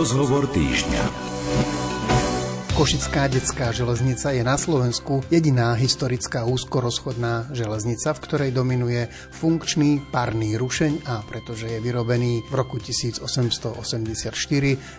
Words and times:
Rozhovor 0.00 0.48
týždňa. 0.48 1.04
Košická 2.72 3.28
detská 3.28 3.68
železnica 3.68 4.32
je 4.32 4.40
na 4.40 4.56
Slovensku 4.56 5.20
jediná 5.28 5.76
historická 5.76 6.48
úzkorozchodná 6.48 7.52
železnica, 7.52 8.16
v 8.16 8.22
ktorej 8.24 8.50
dominuje 8.56 9.12
funkčný 9.12 10.00
parný 10.08 10.56
rušeň 10.56 11.04
a 11.04 11.20
pretože 11.28 11.68
je 11.68 11.84
vyrobený 11.84 12.48
v 12.48 12.52
roku 12.56 12.80
1884, 12.80 14.32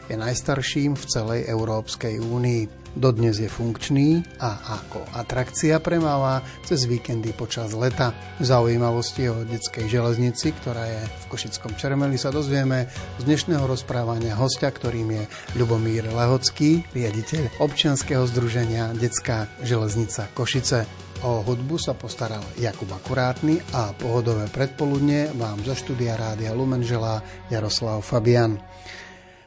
je 0.05 0.15
najstarším 0.21 0.93
v 0.93 1.03
celej 1.09 1.49
Európskej 1.49 2.21
únii. 2.21 2.80
Dodnes 2.91 3.39
je 3.39 3.47
funkčný 3.47 4.19
a 4.43 4.75
ako 4.83 5.07
atrakcia 5.15 5.79
premáva 5.79 6.43
cez 6.67 6.83
víkendy 6.83 7.31
počas 7.31 7.71
leta. 7.71 8.11
Zaujímavosti 8.43 9.31
o 9.31 9.47
detskej 9.47 9.87
železnici, 9.87 10.51
ktorá 10.51 10.83
je 10.91 11.01
v 11.07 11.23
Košickom 11.31 11.79
Čermeli, 11.79 12.19
sa 12.19 12.35
dozvieme 12.35 12.91
z 13.15 13.23
dnešného 13.23 13.63
rozprávania 13.63 14.35
hostia, 14.35 14.67
ktorým 14.67 15.07
je 15.07 15.23
Ľubomír 15.55 16.03
Lehocký, 16.11 16.83
riaditeľ 16.91 17.63
občianskeho 17.63 18.27
združenia 18.27 18.91
Detská 18.99 19.47
železnica 19.63 20.27
Košice. 20.35 20.83
O 21.23 21.45
hudbu 21.45 21.79
sa 21.79 21.95
postaral 21.95 22.43
Jakub 22.59 22.91
Akurátny 22.91 23.61
a 23.71 23.95
pohodové 23.95 24.51
predpoludne 24.51 25.31
vám 25.37 25.63
zo 25.63 25.77
štúdia 25.77 26.17
Rádia 26.17 26.51
Lumen 26.51 26.83
želá 26.83 27.23
Jaroslav 27.47 28.03
Fabian. 28.03 28.59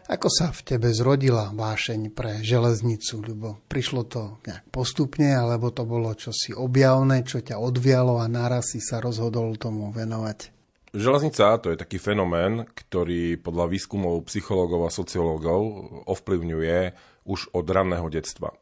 Ako 0.04 0.28
sa 0.28 0.52
v 0.52 0.60
tebe 0.68 0.92
zrodila 0.92 1.48
vášeň 1.56 2.12
pre 2.12 2.44
železnicu, 2.44 3.24
Ľubo? 3.24 3.64
Prišlo 3.72 4.04
to 4.04 4.36
nejak 4.44 4.68
postupne, 4.68 5.32
alebo 5.32 5.72
to 5.72 5.88
bolo 5.88 6.12
čosi 6.12 6.52
objavné, 6.52 7.24
čo 7.24 7.40
ťa 7.40 7.56
odvialo 7.56 8.20
a 8.20 8.28
naraz 8.28 8.77
si 8.77 8.84
sa 8.84 9.00
rozhodol 9.00 9.56
tomu 9.56 9.88
venovať? 9.96 10.52
Železnica 10.92 11.56
to 11.56 11.72
je 11.72 11.80
taký 11.80 11.96
fenomén, 11.96 12.68
ktorý 12.68 13.40
podľa 13.40 13.66
výskumov 13.72 14.28
psychológov 14.28 14.86
a 14.86 14.92
sociológov 14.92 15.60
ovplyvňuje 16.05 16.78
už 17.25 17.56
od 17.56 17.64
ranného 17.64 18.05
detstva. 18.12 18.52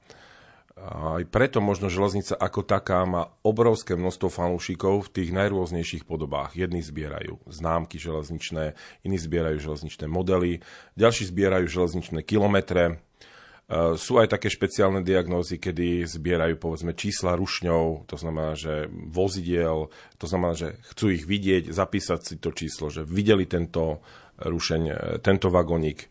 Aj 0.82 1.22
preto 1.30 1.62
možno 1.62 1.86
železnica 1.86 2.34
ako 2.34 2.66
taká 2.66 3.06
má 3.06 3.30
obrovské 3.46 3.94
množstvo 3.94 4.34
fanúšikov 4.34 5.06
v 5.06 5.12
tých 5.14 5.30
najrôznejších 5.30 6.02
podobách. 6.02 6.58
Jedni 6.58 6.82
zbierajú 6.82 7.38
známky 7.46 8.02
železničné, 8.02 8.74
iní 9.06 9.14
zbierajú 9.14 9.62
železničné 9.62 10.10
modely, 10.10 10.58
ďalší 10.98 11.30
zbierajú 11.30 11.70
železničné 11.70 12.26
kilometre. 12.26 12.84
E, 12.90 12.94
sú 13.94 14.18
aj 14.18 14.34
také 14.34 14.50
špeciálne 14.50 15.06
diagnózy, 15.06 15.62
kedy 15.62 16.02
zbierajú 16.02 16.58
povedzme 16.58 16.98
čísla 16.98 17.38
rušňov, 17.38 18.10
to 18.10 18.18
znamená, 18.18 18.58
že 18.58 18.90
vozidiel, 18.90 19.86
to 20.18 20.26
znamená, 20.26 20.58
že 20.58 20.82
chcú 20.90 21.14
ich 21.14 21.22
vidieť, 21.22 21.70
zapísať 21.70 22.20
si 22.26 22.34
to 22.42 22.50
číslo, 22.50 22.90
že 22.90 23.06
videli 23.06 23.46
tento 23.46 24.02
rušeň, 24.42 24.82
e, 24.90 24.96
tento 25.22 25.46
vagoník. 25.46 26.10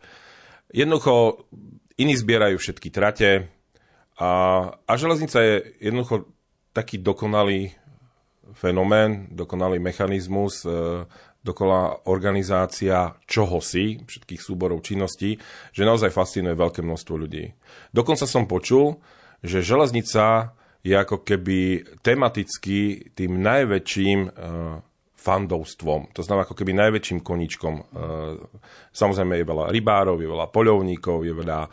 Jednoducho, 0.72 1.44
iní 2.00 2.16
zbierajú 2.16 2.56
všetky 2.56 2.88
trate, 2.88 3.52
a, 4.18 4.30
a 4.76 4.92
železnica 4.96 5.40
je 5.40 5.54
jednoducho 5.80 6.28
taký 6.72 7.00
dokonalý 7.00 7.72
fenomén, 8.52 9.28
dokonalý 9.32 9.80
mechanizmus, 9.80 10.64
e, 10.64 11.04
dokonalá 11.42 12.06
organizácia 12.06 13.18
čohosi, 13.26 14.04
všetkých 14.06 14.40
súborov 14.40 14.84
činností, 14.84 15.40
že 15.74 15.88
naozaj 15.88 16.14
fascinuje 16.14 16.54
veľké 16.54 16.80
množstvo 16.84 17.14
ľudí. 17.18 17.56
Dokonca 17.90 18.28
som 18.28 18.46
počul, 18.46 19.02
že 19.42 19.64
železnica 19.64 20.54
je 20.82 20.94
ako 20.94 21.22
keby 21.22 21.82
tematicky 22.02 23.10
tým 23.14 23.42
najväčším 23.42 24.18
e, 24.26 24.30
fandovstvom. 25.22 26.10
To 26.18 26.20
znamená 26.26 26.42
ako 26.42 26.58
keby 26.58 26.74
najväčším 26.74 27.22
koničkom. 27.22 27.74
E, 27.78 27.82
samozrejme 28.90 29.38
je 29.38 29.46
veľa 29.46 29.64
rybárov, 29.70 30.18
je 30.18 30.28
veľa 30.28 30.46
poľovníkov, 30.50 31.22
je 31.22 31.32
veľa, 31.32 31.60
e, 31.62 31.70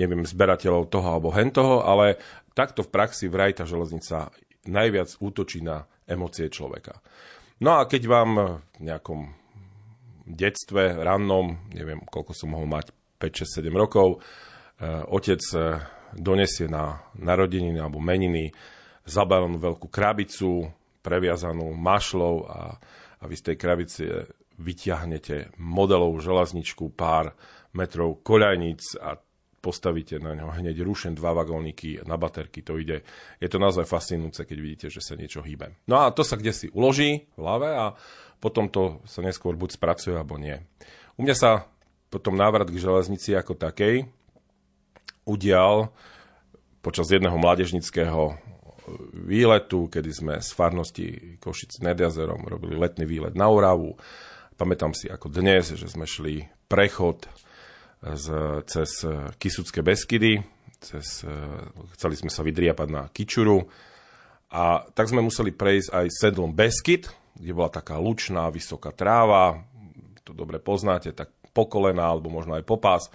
neviem, 0.00 0.24
zberateľov 0.24 0.88
toho 0.88 1.06
alebo 1.12 1.28
hentoho, 1.28 1.84
ale 1.84 2.16
takto 2.56 2.80
v 2.80 2.92
praxi 2.92 3.28
vraj 3.28 3.52
tá 3.52 3.68
železnica 3.68 4.32
najviac 4.64 5.20
útočí 5.20 5.60
na 5.60 5.84
emócie 6.08 6.48
človeka. 6.48 6.96
No 7.60 7.76
a 7.76 7.84
keď 7.84 8.02
vám 8.08 8.30
v 8.78 8.80
nejakom 8.80 9.28
detstve, 10.24 10.96
rannom, 11.04 11.60
neviem, 11.76 12.00
koľko 12.08 12.32
som 12.32 12.56
mohol 12.56 12.64
mať, 12.64 12.96
5, 13.20 13.44
6, 13.44 13.68
7 13.68 13.74
rokov, 13.76 14.16
e, 14.16 14.88
otec 15.12 15.42
donesie 16.16 16.70
na 16.70 17.04
narodeniny 17.18 17.76
alebo 17.76 18.00
meniny 18.00 18.48
zabalenú 19.04 19.56
veľkú 19.60 19.88
krabicu, 19.88 20.68
previazanú 21.00 21.72
mašlou 21.74 22.46
a, 22.46 22.76
a 23.18 23.24
vy 23.26 23.34
z 23.38 23.44
tej 23.52 23.56
krabice 23.56 24.04
vyťahnete 24.58 25.58
modelovú 25.62 26.18
železničku, 26.18 26.90
pár 26.92 27.34
metrov 27.74 28.18
koľajníc 28.26 28.98
a 28.98 29.18
postavíte 29.58 30.22
na 30.22 30.38
ňo 30.38 30.54
hneď 30.54 30.82
rušen 30.86 31.18
dva 31.18 31.34
vagóniky 31.34 32.02
na 32.06 32.14
baterky, 32.14 32.62
to 32.62 32.78
ide. 32.78 33.02
Je 33.42 33.50
to 33.50 33.58
naozaj 33.58 33.86
fascinujúce, 33.86 34.46
keď 34.46 34.58
vidíte, 34.58 34.86
že 34.90 35.02
sa 35.02 35.18
niečo 35.18 35.42
hýbe. 35.42 35.74
No 35.90 36.02
a 36.02 36.14
to 36.14 36.22
sa 36.22 36.38
kde 36.38 36.54
si 36.54 36.66
uloží 36.70 37.26
v 37.34 37.38
hlave 37.38 37.68
a 37.74 37.86
potom 38.38 38.70
to 38.70 39.02
sa 39.02 39.18
neskôr 39.22 39.58
buď 39.58 39.74
spracuje, 39.74 40.14
alebo 40.14 40.38
nie. 40.38 40.62
U 41.18 41.26
mňa 41.26 41.34
sa 41.34 41.50
potom 42.08 42.38
návrat 42.38 42.70
k 42.70 42.78
železnici 42.78 43.34
ako 43.34 43.58
takej 43.58 44.06
udial 45.26 45.90
počas 46.80 47.10
jedného 47.10 47.36
mládežnického 47.36 48.38
výletu, 49.12 49.88
kedy 49.92 50.10
sme 50.10 50.34
z 50.40 50.50
farnosti 50.52 51.06
Košic 51.40 51.80
nad 51.84 51.98
jazerom 51.98 52.44
robili 52.48 52.74
letný 52.74 53.04
výlet 53.04 53.34
na 53.36 53.48
Oravu. 53.48 53.96
Pamätám 54.58 54.92
si 54.96 55.06
ako 55.06 55.30
dnes, 55.30 55.74
že 55.74 55.86
sme 55.86 56.08
šli 56.08 56.48
prechod 56.66 57.30
z, 58.02 58.26
cez 58.66 59.06
Kisucké 59.38 59.82
Beskydy, 59.82 60.42
cez, 60.78 61.22
chceli 61.98 62.14
sme 62.14 62.30
sa 62.30 62.42
vydriapať 62.42 62.88
na 62.90 63.06
Kičuru 63.10 63.66
a 64.48 64.86
tak 64.94 65.10
sme 65.10 65.20
museli 65.20 65.52
prejsť 65.52 65.88
aj 65.92 66.06
sedlom 66.08 66.54
Beskyd, 66.54 67.10
kde 67.38 67.52
bola 67.54 67.70
taká 67.70 68.00
lučná, 68.00 68.50
vysoká 68.50 68.90
tráva, 68.90 69.62
to 70.26 70.36
dobre 70.36 70.60
poznáte, 70.60 71.14
tak 71.16 71.32
pokolená 71.56 72.04
alebo 72.04 72.28
možno 72.28 72.54
aj 72.54 72.64
popás. 72.68 73.08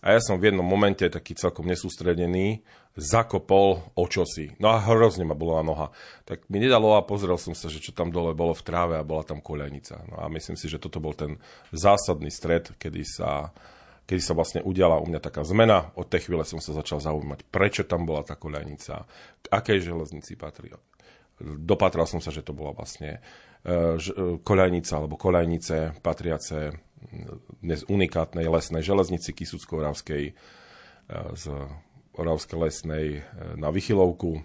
A 0.00 0.16
ja 0.16 0.20
som 0.20 0.40
v 0.40 0.48
jednom 0.48 0.64
momente 0.64 1.04
taký 1.04 1.36
celkom 1.36 1.68
nesústredený 1.68 2.64
zakopol 2.96 3.84
o 3.94 4.04
čosi. 4.08 4.56
No 4.56 4.72
a 4.72 4.80
hrozne 4.80 5.28
ma 5.28 5.36
bola 5.36 5.60
noha. 5.60 5.92
Tak 6.24 6.48
mi 6.48 6.58
nedalo 6.58 6.96
a 6.96 7.04
pozrel 7.06 7.36
som 7.36 7.52
sa, 7.52 7.68
že 7.68 7.78
čo 7.78 7.92
tam 7.92 8.08
dole 8.10 8.32
bolo 8.32 8.56
v 8.56 8.64
tráve 8.64 8.94
a 8.96 9.06
bola 9.06 9.22
tam 9.22 9.44
koľajnica. 9.44 10.10
No 10.10 10.16
a 10.18 10.26
myslím 10.32 10.56
si, 10.56 10.66
že 10.66 10.80
toto 10.80 10.98
bol 10.98 11.12
ten 11.12 11.38
zásadný 11.70 12.32
stred, 12.32 12.72
kedy 12.80 13.04
sa, 13.04 13.52
kedy 14.08 14.20
sa 14.24 14.32
vlastne 14.32 14.60
udiala 14.64 14.98
u 14.98 15.06
mňa 15.06 15.20
taká 15.20 15.44
zmena. 15.44 15.92
Od 15.94 16.08
tej 16.08 16.26
chvíle 16.26 16.42
som 16.48 16.58
sa 16.58 16.74
začal 16.74 16.98
zaujímať, 16.98 17.46
prečo 17.52 17.86
tam 17.86 18.08
bola 18.08 18.26
tá 18.26 18.34
koľajnica, 18.34 18.94
k 19.44 19.46
akej 19.52 19.84
železnici 19.84 20.34
patrí. 20.34 20.74
Dopatral 21.40 22.04
som 22.04 22.20
sa, 22.20 22.28
že 22.28 22.44
to 22.44 22.52
bola 22.52 22.76
vlastne 22.76 23.24
e, 23.64 23.96
koľajnica 24.44 24.92
alebo 24.92 25.16
koľajnice 25.16 26.04
patriace 26.04 26.89
dnes 27.64 27.84
unikátnej 27.88 28.44
lesnej 28.44 28.84
železnici 28.84 29.32
Kisucko-Oravskej 29.32 30.24
e, 30.30 30.32
z 31.36 31.44
Oravskej 32.14 32.58
lesnej 32.60 33.06
e, 33.18 33.20
na 33.56 33.72
Vychylovku. 33.72 34.44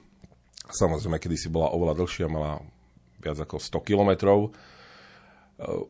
Samozrejme, 0.71 1.19
kedy 1.19 1.35
si 1.35 1.47
bola 1.51 1.75
oveľa 1.75 1.99
dlhšia, 1.99 2.31
mala 2.31 2.63
viac 3.19 3.37
ako 3.43 3.59
100 3.59 3.87
kilometrov. 3.87 4.39
E, 4.47 4.49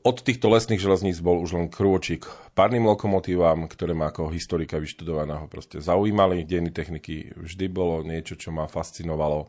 od 0.02 0.18
týchto 0.26 0.50
lesných 0.50 0.82
železníc 0.82 1.22
bol 1.22 1.38
už 1.46 1.54
len 1.54 1.68
krôčik 1.70 2.26
párnym 2.58 2.90
lokomotívam, 2.90 3.70
ktoré 3.70 3.94
ma 3.94 4.10
ako 4.10 4.34
historika 4.34 4.82
vyštudovaného 4.82 5.46
proste 5.46 5.78
zaujímali. 5.78 6.48
Dejiny 6.48 6.74
techniky 6.74 7.38
vždy 7.38 7.66
bolo 7.70 8.02
niečo, 8.02 8.34
čo 8.34 8.50
ma 8.50 8.66
fascinovalo. 8.66 9.48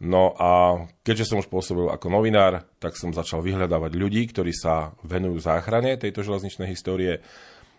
No 0.00 0.32
a 0.32 0.80
keďže 1.04 1.28
som 1.28 1.44
už 1.44 1.52
pôsobil 1.52 1.84
ako 1.92 2.08
novinár, 2.08 2.64
tak 2.80 2.96
som 2.96 3.12
začal 3.12 3.44
vyhľadávať 3.44 3.92
ľudí, 4.00 4.24
ktorí 4.32 4.48
sa 4.56 4.96
venujú 5.04 5.44
záchrane 5.44 6.00
tejto 6.00 6.24
železničnej 6.24 6.72
histórie. 6.72 7.20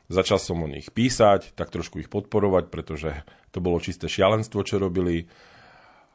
Začal 0.06 0.38
som 0.38 0.62
o 0.62 0.70
nich 0.70 0.94
písať, 0.94 1.58
tak 1.58 1.74
trošku 1.74 1.98
ich 1.98 2.14
podporovať, 2.14 2.70
pretože 2.70 3.10
to 3.50 3.58
bolo 3.58 3.82
čisté 3.82 4.06
šialenstvo, 4.06 4.62
čo 4.62 4.78
robili. 4.78 5.26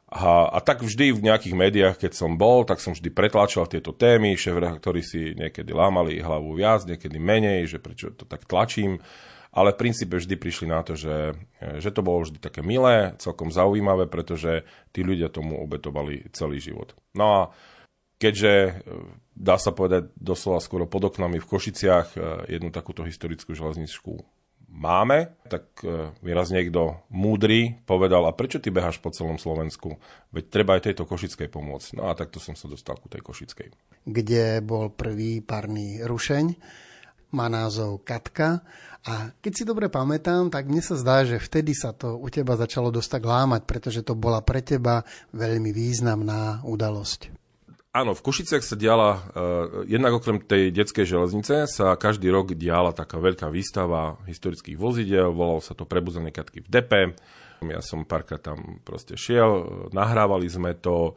A, 0.06 0.46
a 0.46 0.62
tak 0.62 0.86
vždy 0.86 1.10
v 1.10 1.26
nejakých 1.26 1.58
médiách, 1.58 1.96
keď 1.98 2.14
som 2.14 2.38
bol, 2.38 2.62
tak 2.62 2.78
som 2.78 2.94
vždy 2.94 3.10
pretlačal 3.10 3.66
tieto 3.66 3.90
témy, 3.90 4.38
šéfre, 4.38 4.78
ktorí 4.78 5.02
si 5.02 5.34
niekedy 5.34 5.74
lámali 5.74 6.22
hlavu 6.22 6.54
viac, 6.54 6.86
niekedy 6.86 7.18
menej, 7.18 7.66
že 7.66 7.82
prečo 7.82 8.14
to 8.14 8.22
tak 8.22 8.46
tlačím 8.46 9.02
ale 9.56 9.72
v 9.72 9.80
princípe 9.88 10.20
vždy 10.20 10.36
prišli 10.36 10.68
na 10.68 10.84
to, 10.84 10.92
že, 10.92 11.32
že 11.80 11.88
to 11.88 12.04
bolo 12.04 12.28
vždy 12.28 12.36
také 12.36 12.60
milé, 12.60 13.16
celkom 13.16 13.48
zaujímavé, 13.48 14.04
pretože 14.04 14.68
tí 14.92 15.00
ľudia 15.00 15.32
tomu 15.32 15.56
obetovali 15.64 16.28
celý 16.36 16.60
život. 16.60 16.92
No 17.16 17.24
a 17.32 17.40
keďže 18.20 18.52
e, 18.52 18.72
dá 19.32 19.56
sa 19.56 19.72
povedať 19.72 20.12
doslova 20.12 20.60
skoro 20.60 20.84
pod 20.84 21.08
oknami 21.08 21.40
v 21.40 21.48
Košiciach 21.48 22.08
e, 22.12 22.18
jednu 22.52 22.68
takúto 22.68 23.00
historickú 23.00 23.56
železničku 23.56 24.20
máme, 24.68 25.32
tak 25.48 25.72
e, 25.80 26.12
mi 26.20 26.36
raz 26.36 26.52
niekto 26.52 27.00
múdry 27.08 27.80
povedal, 27.88 28.28
a 28.28 28.36
prečo 28.36 28.60
ty 28.60 28.68
beháš 28.68 29.00
po 29.00 29.08
celom 29.08 29.40
Slovensku? 29.40 29.96
Veď 30.36 30.44
treba 30.52 30.76
aj 30.76 30.92
tejto 30.92 31.08
Košickej 31.08 31.48
pomôcť. 31.48 31.96
No 31.96 32.12
a 32.12 32.16
takto 32.16 32.36
som 32.44 32.52
sa 32.52 32.68
dostal 32.68 33.00
ku 33.00 33.08
tej 33.08 33.24
Košickej. 33.24 33.72
Kde 34.04 34.60
bol 34.60 34.92
prvý 34.92 35.40
párny 35.40 36.04
rušeň? 36.04 36.44
Má 37.34 37.50
názov 37.50 38.02
Katka 38.06 38.62
a 39.06 39.30
keď 39.38 39.52
si 39.54 39.62
dobre 39.62 39.86
pamätám, 39.86 40.50
tak 40.50 40.66
mne 40.66 40.82
sa 40.82 40.98
zdá, 40.98 41.22
že 41.22 41.38
vtedy 41.38 41.78
sa 41.78 41.94
to 41.94 42.18
u 42.18 42.26
teba 42.26 42.58
začalo 42.58 42.90
dosť 42.90 43.18
tak 43.18 43.24
lámať, 43.30 43.62
pretože 43.62 44.02
to 44.02 44.18
bola 44.18 44.42
pre 44.42 44.58
teba 44.66 45.06
veľmi 45.30 45.70
významná 45.70 46.66
udalosť. 46.66 47.30
Áno, 47.96 48.12
v 48.12 48.24
Košiciach 48.28 48.60
sa 48.60 48.76
diala, 48.76 49.10
uh, 49.16 49.20
jednak 49.88 50.20
okrem 50.20 50.42
tej 50.42 50.68
detskej 50.68 51.06
železnice 51.08 51.64
sa 51.64 51.96
každý 51.96 52.28
rok 52.28 52.52
diala 52.52 52.92
taká 52.92 53.16
veľká 53.16 53.48
výstava 53.48 54.20
historických 54.28 54.76
vozidel, 54.76 55.32
volalo 55.32 55.64
sa 55.64 55.72
to 55.72 55.88
Prebuzenie 55.88 56.28
Katky 56.28 56.60
v 56.60 56.68
Depe. 56.68 57.02
Ja 57.64 57.80
som 57.80 58.04
párkrát 58.04 58.42
tam 58.42 58.84
proste 58.84 59.16
šiel, 59.16 59.88
nahrávali 59.96 60.44
sme 60.44 60.76
to, 60.76 61.16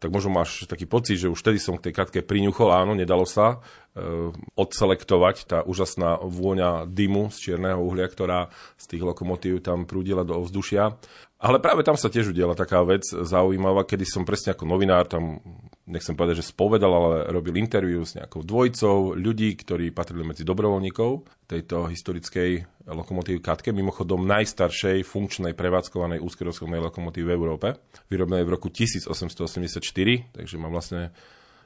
tak 0.00 0.08
možno 0.08 0.32
máš 0.32 0.64
taký 0.64 0.88
pocit, 0.88 1.20
že 1.20 1.28
už 1.28 1.44
vtedy 1.44 1.60
som 1.60 1.76
k 1.76 1.90
tej 1.90 1.94
katke 1.94 2.20
priňuchol, 2.24 2.72
áno, 2.72 2.96
nedalo 2.96 3.28
sa 3.28 3.60
e, 3.92 4.32
odselektovať 4.56 5.36
tá 5.44 5.58
úžasná 5.60 6.24
vôňa 6.24 6.88
dymu 6.88 7.28
z 7.28 7.36
čierneho 7.36 7.84
uhlia, 7.84 8.08
ktorá 8.08 8.48
z 8.80 8.84
tých 8.96 9.04
lokomotív 9.04 9.60
tam 9.60 9.84
prúdila 9.84 10.24
do 10.24 10.40
ovzdušia. 10.40 10.96
Ale 11.40 11.56
práve 11.56 11.80
tam 11.80 11.96
sa 11.96 12.12
tiež 12.12 12.36
udiela 12.36 12.52
taká 12.52 12.84
vec 12.84 13.00
zaujímavá, 13.08 13.88
kedy 13.88 14.04
som 14.04 14.28
presne 14.28 14.52
ako 14.52 14.68
novinár 14.68 15.08
tam, 15.08 15.40
nechcem 15.88 16.12
povedať, 16.12 16.44
že 16.44 16.52
spovedal, 16.52 16.92
ale 16.92 17.16
robil 17.32 17.56
interviu 17.56 18.04
s 18.04 18.12
nejakou 18.12 18.44
dvojicou 18.44 19.16
ľudí, 19.16 19.56
ktorí 19.56 19.88
patrili 19.88 20.20
medzi 20.20 20.44
dobrovoľníkov 20.44 21.24
tejto 21.48 21.88
historickej 21.88 22.84
lokomotívy 22.84 23.40
Katke, 23.40 23.72
mimochodom 23.72 24.28
najstaršej 24.28 25.00
funkčnej 25.00 25.56
prevádzkovanej 25.56 26.20
úzkorozchodnej 26.20 26.84
lokomotívy 26.84 27.32
v 27.32 27.36
Európe, 27.40 27.68
vyrobenej 28.12 28.44
v 28.44 28.52
roku 28.60 28.68
1884, 28.68 29.80
takže 30.36 30.54
mám 30.60 30.76
vlastne 30.76 31.08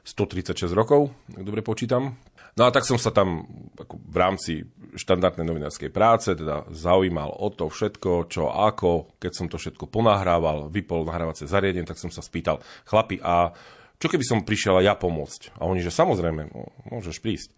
136 0.07 0.71
rokov, 0.71 1.11
ak 1.35 1.43
dobre 1.43 1.59
počítam. 1.59 2.15
No 2.55 2.63
a 2.63 2.71
tak 2.71 2.87
som 2.87 2.95
sa 2.95 3.11
tam 3.11 3.43
ako 3.75 3.99
v 3.99 4.15
rámci 4.15 4.51
štandardnej 4.95 5.43
novinárskej 5.43 5.91
práce 5.91 6.31
teda 6.31 6.63
zaujímal 6.71 7.35
o 7.35 7.51
to 7.51 7.67
všetko, 7.67 8.31
čo 8.31 8.47
ako, 8.47 9.19
keď 9.19 9.31
som 9.35 9.47
to 9.51 9.59
všetko 9.59 9.91
ponahrával, 9.91 10.71
vypol 10.71 11.03
nahrávacie 11.03 11.51
zariadenie, 11.51 11.83
tak 11.83 11.99
som 11.99 12.07
sa 12.07 12.23
spýtal, 12.23 12.63
chlapi, 12.87 13.19
a 13.19 13.51
čo 13.99 14.07
keby 14.07 14.23
som 14.23 14.47
prišiel 14.47 14.79
ja 14.79 14.95
pomôcť? 14.95 15.59
A 15.59 15.67
oni, 15.67 15.83
že 15.83 15.91
samozrejme, 15.91 16.47
no, 16.47 16.71
môžeš 16.87 17.19
prísť. 17.19 17.51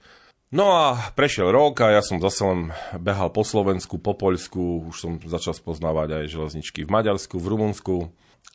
No 0.48 0.72
a 0.74 1.12
prešiel 1.14 1.52
rok 1.52 1.84
a 1.84 2.00
ja 2.00 2.02
som 2.02 2.24
zase 2.24 2.42
len 2.42 2.72
behal 2.98 3.30
po 3.30 3.44
Slovensku, 3.44 4.00
po 4.00 4.16
Poľsku, 4.16 4.90
už 4.90 4.96
som 4.96 5.12
začal 5.22 5.52
spoznávať 5.52 6.24
aj 6.24 6.32
železničky 6.32 6.88
v 6.88 6.94
Maďarsku, 6.94 7.36
v 7.36 7.50
Rumunsku. 7.52 7.96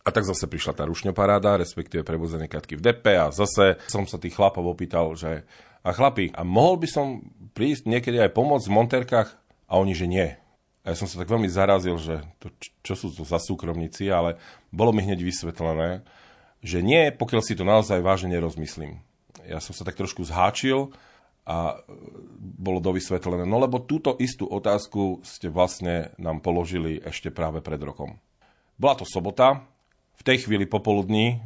A 0.03 0.09
tak 0.11 0.25
zase 0.25 0.49
prišla 0.49 0.73
tá 0.73 0.89
rušňoparáda, 0.89 1.61
respektíve 1.61 2.03
prevozené 2.03 2.49
katky 2.49 2.81
v 2.81 2.83
DP 2.91 3.07
a 3.15 3.31
zase 3.31 3.79
som 3.87 4.09
sa 4.09 4.17
tých 4.17 4.35
chlapov 4.35 4.65
opýtal, 4.67 5.15
že 5.15 5.45
a 5.83 5.91
chlapi, 5.91 6.31
a 6.31 6.47
mohol 6.47 6.79
by 6.79 6.89
som 6.89 7.07
prísť 7.53 7.91
niekedy 7.91 8.23
aj 8.23 8.35
pomôcť 8.35 8.67
v 8.71 8.77
monterkách? 8.79 9.29
A 9.67 9.79
oni, 9.79 9.93
že 9.97 10.07
nie. 10.07 10.29
A 10.83 10.87
ja 10.93 10.97
som 10.99 11.07
sa 11.07 11.23
tak 11.23 11.31
veľmi 11.31 11.47
zarazil, 11.47 11.95
že 11.99 12.23
to, 12.43 12.51
čo 12.83 12.95
sú 12.99 13.15
to 13.15 13.23
za 13.23 13.39
súkromníci, 13.39 14.11
ale 14.11 14.39
bolo 14.75 14.91
mi 14.91 15.07
hneď 15.07 15.23
vysvetlené, 15.23 16.03
že 16.63 16.83
nie, 16.83 17.11
pokiaľ 17.15 17.43
si 17.43 17.55
to 17.55 17.63
naozaj 17.63 18.03
vážne 18.03 18.35
nerozmyslím. 18.35 18.99
Ja 19.47 19.59
som 19.59 19.75
sa 19.75 19.83
tak 19.83 19.99
trošku 19.99 20.23
zháčil 20.27 20.95
a 21.43 21.75
e, 21.75 21.95
bolo 22.39 22.79
dovysvetlené, 22.79 23.47
no 23.47 23.59
lebo 23.59 23.83
túto 23.83 24.15
istú 24.19 24.47
otázku 24.47 25.23
ste 25.27 25.51
vlastne 25.51 26.15
nám 26.19 26.43
položili 26.43 27.03
ešte 27.03 27.35
práve 27.35 27.63
pred 27.63 27.83
rokom. 27.83 28.19
Bola 28.79 28.99
to 28.99 29.07
sobota, 29.07 29.67
v 30.19 30.23
tej 30.23 30.47
chvíli 30.47 30.71
popoludní 30.71 31.43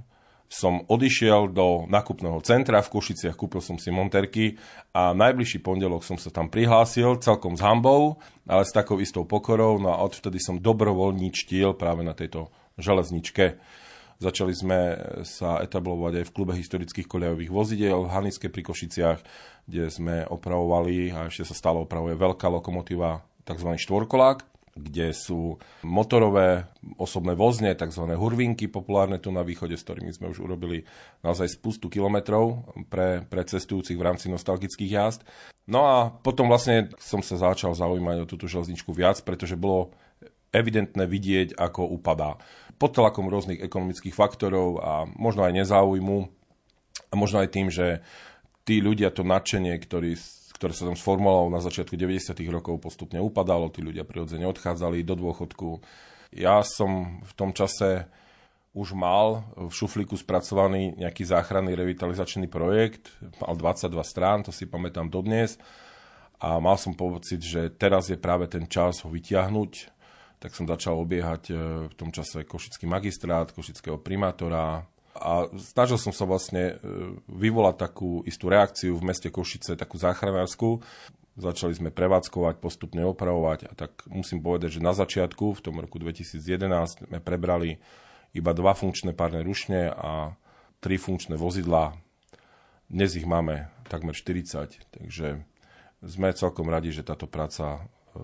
som 0.47 0.87
odišiel 0.87 1.51
do 1.51 1.91
nakupného 1.91 2.39
centra 2.43 2.79
v 2.83 2.93
Košiciach, 2.93 3.35
kúpil 3.35 3.59
som 3.59 3.77
si 3.77 3.91
monterky 3.91 4.55
a 4.95 5.11
najbližší 5.11 5.61
pondelok 5.61 6.07
som 6.07 6.17
sa 6.17 6.31
tam 6.31 6.47
prihlásil 6.47 7.19
celkom 7.19 7.59
s 7.59 7.63
hambou, 7.63 8.23
ale 8.47 8.63
s 8.63 8.71
takou 8.71 9.03
istou 9.03 9.27
pokorou, 9.27 9.83
no 9.83 9.91
a 9.91 10.03
odvtedy 10.07 10.39
som 10.39 10.63
dobrovoľníčtil 10.63 11.75
práve 11.75 12.07
na 12.07 12.15
tejto 12.15 12.51
železničke. 12.79 13.59
Začali 14.17 14.55
sme 14.57 14.79
sa 15.29 15.61
etablovať 15.61 16.25
aj 16.25 16.27
v 16.31 16.35
klube 16.35 16.57
historických 16.57 17.05
koľajových 17.05 17.53
vozidiel 17.53 18.01
v 18.09 18.13
Haniske 18.17 18.49
pri 18.49 18.65
Košiciach, 18.65 19.21
kde 19.69 19.93
sme 19.93 20.25
opravovali 20.25 21.13
a 21.13 21.29
ešte 21.29 21.53
sa 21.53 21.55
stále 21.59 21.85
opravuje 21.85 22.17
veľká 22.17 22.49
lokomotíva, 22.49 23.21
tzv. 23.45 23.69
štvorkolák 23.77 24.56
kde 24.77 25.17
sú 25.17 25.57
motorové 25.81 26.69
osobné 27.01 27.33
vozne, 27.33 27.73
tzv. 27.73 28.05
hurvinky, 28.13 28.69
populárne 28.69 29.17
tu 29.17 29.33
na 29.33 29.41
východe, 29.41 29.75
s 29.75 29.83
ktorými 29.89 30.13
sme 30.13 30.29
už 30.31 30.45
urobili 30.45 30.85
naozaj 31.25 31.57
spustu 31.57 31.89
kilometrov 31.89 32.77
pre, 32.93 33.25
pre 33.25 33.43
cestujúcich 33.43 33.97
v 33.97 34.07
rámci 34.07 34.29
nostalgických 34.29 34.93
jazd. 34.93 35.25
No 35.65 35.89
a 35.89 35.97
potom 36.13 36.53
vlastne 36.53 36.93
som 37.01 37.25
sa 37.25 37.41
začal 37.41 37.73
zaujímať 37.73 38.23
o 38.23 38.29
túto 38.29 38.45
železničku 38.47 38.93
viac, 38.93 39.19
pretože 39.25 39.57
bolo 39.57 39.97
evidentné 40.53 41.09
vidieť, 41.09 41.57
ako 41.57 41.89
upadá. 41.97 42.37
Pod 42.77 42.93
tlakom 42.93 43.33
rôznych 43.33 43.65
ekonomických 43.65 44.13
faktorov 44.13 44.79
a 44.85 44.93
možno 45.17 45.49
aj 45.49 45.53
nezáujmu 45.65 46.29
a 47.09 47.15
možno 47.17 47.41
aj 47.41 47.49
tým, 47.49 47.73
že 47.73 48.05
tí 48.69 48.85
ľudia, 48.85 49.09
to 49.09 49.25
nadšenie, 49.25 49.73
ktorí 49.81 50.19
ktoré 50.57 50.73
sa 50.73 50.89
tam 50.89 50.97
sformulovalo 50.97 51.53
na 51.53 51.61
začiatku 51.61 51.95
90. 51.95 52.33
rokov, 52.49 52.81
postupne 52.81 53.21
upadalo, 53.21 53.69
tí 53.69 53.85
ľudia 53.85 54.09
prirodzene 54.09 54.49
odchádzali 54.49 55.05
do 55.05 55.15
dôchodku. 55.15 55.85
Ja 56.33 56.65
som 56.65 57.21
v 57.21 57.33
tom 57.37 57.53
čase 57.53 58.09
už 58.77 58.93
mal 58.93 59.45
v 59.57 59.73
šuflíku 59.73 60.17
spracovaný 60.21 60.97
nejaký 61.01 61.25
záchranný 61.25 61.73
revitalizačný 61.73 62.49
projekt, 62.49 63.09
mal 63.41 63.57
22 63.57 63.89
strán, 64.05 64.45
to 64.45 64.53
si 64.53 64.69
pamätám 64.69 65.09
dodnes 65.09 65.57
a 66.37 66.61
mal 66.61 66.77
som 66.77 66.93
pocit, 66.93 67.41
že 67.41 67.73
teraz 67.73 68.13
je 68.13 68.21
práve 68.21 68.45
ten 68.53 68.69
čas 68.69 69.01
ho 69.01 69.09
vyťahnuť, 69.09 69.73
tak 70.37 70.53
som 70.53 70.69
začal 70.69 71.01
obiehať 71.01 71.43
e, 71.49 71.55
v 71.89 71.95
tom 71.97 72.13
čase 72.13 72.45
Košický 72.45 72.85
magistrát, 72.85 73.49
Košického 73.57 73.97
primátora, 73.97 74.85
a 75.17 75.49
snažil 75.57 75.97
som 75.97 76.13
sa 76.13 76.29
vlastne 76.29 76.77
e, 76.79 76.85
vyvolať 77.27 77.77
takú 77.81 78.21
istú 78.29 78.53
reakciu 78.53 78.95
v 78.95 79.07
meste 79.09 79.33
Košice, 79.33 79.75
takú 79.75 79.97
záchranárskú. 79.97 80.85
Začali 81.37 81.77
sme 81.77 81.91
prevádzkovať, 81.93 82.61
postupne 82.61 83.05
opravovať 83.05 83.69
a 83.69 83.73
tak 83.77 84.05
musím 84.09 84.41
povedať, 84.41 84.81
že 84.81 84.85
na 84.85 84.97
začiatku, 84.97 85.57
v 85.57 85.65
tom 85.65 85.77
roku 85.81 86.01
2011, 86.01 87.09
sme 87.09 87.19
prebrali 87.21 87.77
iba 88.33 88.53
dva 88.53 88.73
funkčné 88.73 89.13
párne 89.17 89.41
rušne 89.45 89.93
a 89.93 90.37
tri 90.81 91.01
funkčné 91.01 91.37
vozidlá. 91.37 91.97
Dnes 92.87 93.17
ich 93.17 93.27
máme 93.27 93.69
takmer 93.89 94.15
40, 94.15 94.93
takže 94.93 95.43
sme 96.05 96.37
celkom 96.37 96.69
radi, 96.69 96.93
že 96.93 97.05
táto 97.05 97.25
práca 97.27 97.81
e, 97.81 98.21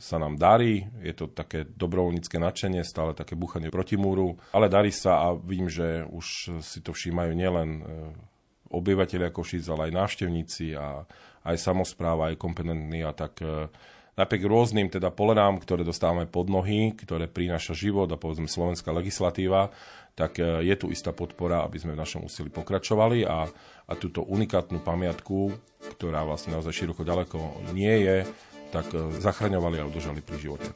sa 0.00 0.16
nám 0.16 0.40
darí, 0.40 0.88
je 1.04 1.12
to 1.12 1.28
také 1.28 1.68
dobrovoľnícke 1.68 2.40
nadšenie, 2.40 2.80
stále 2.80 3.12
také 3.12 3.36
buchanie 3.36 3.68
proti 3.68 4.00
múru, 4.00 4.40
ale 4.56 4.72
darí 4.72 4.88
sa 4.88 5.28
a 5.28 5.36
vidím, 5.36 5.68
že 5.68 6.08
už 6.08 6.56
si 6.64 6.80
to 6.80 6.96
všímajú 6.96 7.36
nielen 7.36 7.68
e, 7.68 7.82
obyvateľia 8.72 9.28
Košic, 9.28 9.68
ale 9.68 9.92
aj 9.92 9.96
návštevníci 10.00 10.72
a 10.72 11.04
aj 11.44 11.56
samozpráva, 11.60 12.32
aj 12.32 12.40
kompetentní 12.40 13.04
a 13.04 13.12
tak 13.12 13.44
e, 13.44 13.68
napriek 14.16 14.48
rôznym 14.48 14.88
teda 14.88 15.12
polerám, 15.12 15.60
ktoré 15.60 15.84
dostávame 15.84 16.24
pod 16.24 16.48
nohy, 16.48 16.96
ktoré 16.96 17.28
prináša 17.28 17.76
život 17.76 18.08
a 18.08 18.16
povedzme 18.16 18.48
slovenská 18.48 18.96
legislatíva, 18.96 19.68
tak 20.16 20.40
e, 20.40 20.64
je 20.64 20.74
tu 20.80 20.88
istá 20.88 21.12
podpora, 21.12 21.60
aby 21.64 21.76
sme 21.76 21.92
v 21.92 22.02
našom 22.02 22.24
úsilí 22.24 22.48
pokračovali 22.48 23.28
a, 23.28 23.44
a 23.84 23.92
túto 24.00 24.24
unikátnu 24.24 24.80
pamiatku, 24.80 25.52
ktorá 25.96 26.24
vlastne 26.24 26.56
naozaj 26.56 26.72
široko 26.72 27.04
ďaleko 27.04 27.68
nie 27.76 28.04
je, 28.04 28.16
tak 28.70 28.94
eh, 28.94 28.98
zachraňovali 29.18 29.82
a 29.82 29.84
udržali 29.84 30.22
pri 30.22 30.36
živote. 30.38 30.70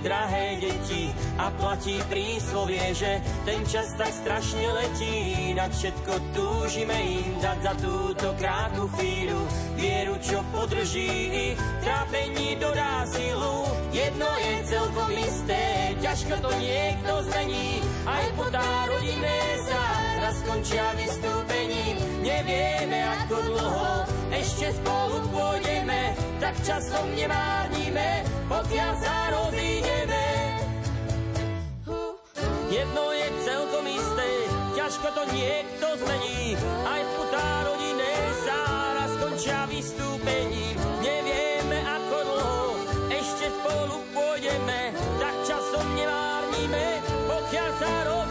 Drahé 0.00 0.56
deti 0.62 1.12
a 1.36 1.52
platí 1.60 2.00
príslovie, 2.08 2.94
že 2.96 3.20
ten 3.44 3.60
čas 3.68 3.92
tak 4.00 4.08
strašne 4.08 4.64
letí. 4.72 5.52
Na 5.52 5.68
všetko 5.68 6.12
túžime 6.32 6.96
im 6.96 7.36
dať 7.42 7.58
za 7.60 7.74
túto 7.76 8.28
krátku 8.40 8.88
chvíľu 8.96 9.42
vieru, 9.76 10.14
čo 10.22 10.40
podrží 10.54 11.10
ich, 11.52 11.58
trápení 11.82 12.56
dodá 12.56 13.04
silu. 13.10 13.66
Jedno 13.92 14.30
je 14.40 14.54
celkom 14.70 15.10
isté, 15.12 15.92
ťažko 16.00 16.34
to 16.40 16.50
niekto 16.56 17.12
zmení, 17.28 17.82
aj 18.08 18.24
po 18.38 18.46
tá 18.48 18.68
rodinné 18.88 19.40
sa 19.68 19.82
raz 20.22 20.36
skončia 20.40 20.86
vystúpením. 20.96 21.96
Nevieme 22.22 23.04
ako 23.20 23.36
dlho, 23.52 23.92
ešte 24.32 24.72
spolu 24.80 25.16
pôjdeme, 25.34 26.14
tak 26.40 26.54
časom 26.62 27.10
nemárnime, 27.12 28.24
pokiaľ 28.48 28.92
sa 28.98 29.16
rozídeme. 29.30 30.26
Jedno 32.72 33.04
je 33.12 33.28
celkom 33.44 33.84
isté, 33.84 34.28
ťažko 34.72 35.08
to 35.12 35.22
niekto 35.36 35.86
zmení, 36.00 36.56
aj 36.88 37.02
putá 37.20 37.48
rodine 37.68 38.10
sára 38.48 39.04
skončia 39.18 39.68
vystúpením. 39.68 40.74
Nevieme 41.04 41.78
ako 41.84 42.16
dlho, 42.24 42.64
ešte 43.12 43.52
spolu 43.52 44.00
pôjdeme, 44.16 44.96
tak 45.20 45.34
časom 45.44 45.86
nemárnime, 45.92 47.04
pokiaľ 47.28 47.70
sa 47.76 47.92
rozídeme. 48.08 48.21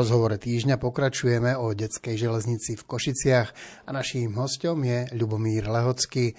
Rozhovore 0.00 0.40
týždňa 0.40 0.80
pokračujeme 0.80 1.60
o 1.60 1.76
detskej 1.76 2.16
železnici 2.16 2.72
v 2.72 2.88
Košiciach 2.88 3.48
a 3.84 3.90
naším 3.92 4.32
hostom 4.40 4.80
je 4.80 5.12
Ľubomír 5.12 5.68
Lehocký. 5.68 6.32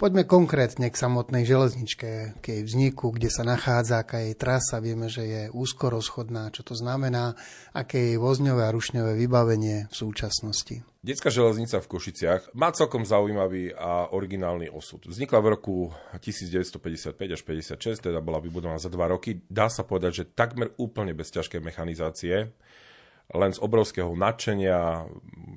Poďme 0.00 0.24
konkrétne 0.24 0.88
k 0.88 0.96
samotnej 0.96 1.44
železničke, 1.44 2.40
k 2.40 2.44
jej 2.44 2.62
vzniku, 2.64 3.12
kde 3.12 3.28
sa 3.28 3.44
nachádza, 3.44 4.02
aká 4.02 4.24
jej 4.24 4.34
trasa. 4.34 4.80
Vieme, 4.80 5.12
že 5.12 5.22
je 5.22 5.42
úzkorozchodná, 5.52 6.48
čo 6.50 6.64
to 6.64 6.72
znamená, 6.72 7.36
aké 7.76 8.00
je 8.00 8.08
jej 8.16 8.18
vozňové 8.18 8.66
a 8.66 8.74
rušňové 8.74 9.12
vybavenie 9.20 9.86
v 9.86 9.94
súčasnosti. 9.94 10.80
Detská 11.04 11.28
železnica 11.28 11.84
v 11.84 11.90
Košiciach 11.92 12.56
má 12.56 12.72
celkom 12.72 13.04
zaujímavý 13.04 13.76
a 13.76 14.08
originálny 14.16 14.72
osud. 14.72 15.04
Vznikla 15.04 15.38
v 15.44 15.52
roku 15.52 15.76
1955 16.16 17.20
až 17.20 17.40
56, 17.44 18.08
teda 18.08 18.24
bola 18.24 18.40
vybudovaná 18.40 18.80
za 18.80 18.88
dva 18.88 19.12
roky. 19.12 19.44
Dá 19.46 19.68
sa 19.68 19.84
povedať, 19.84 20.24
že 20.24 20.32
takmer 20.32 20.72
úplne 20.80 21.12
bez 21.12 21.28
ťažkej 21.30 21.60
mechanizácie 21.60 22.56
len 23.32 23.52
z 23.56 23.62
obrovského 23.64 24.12
nadšenia, 24.12 25.08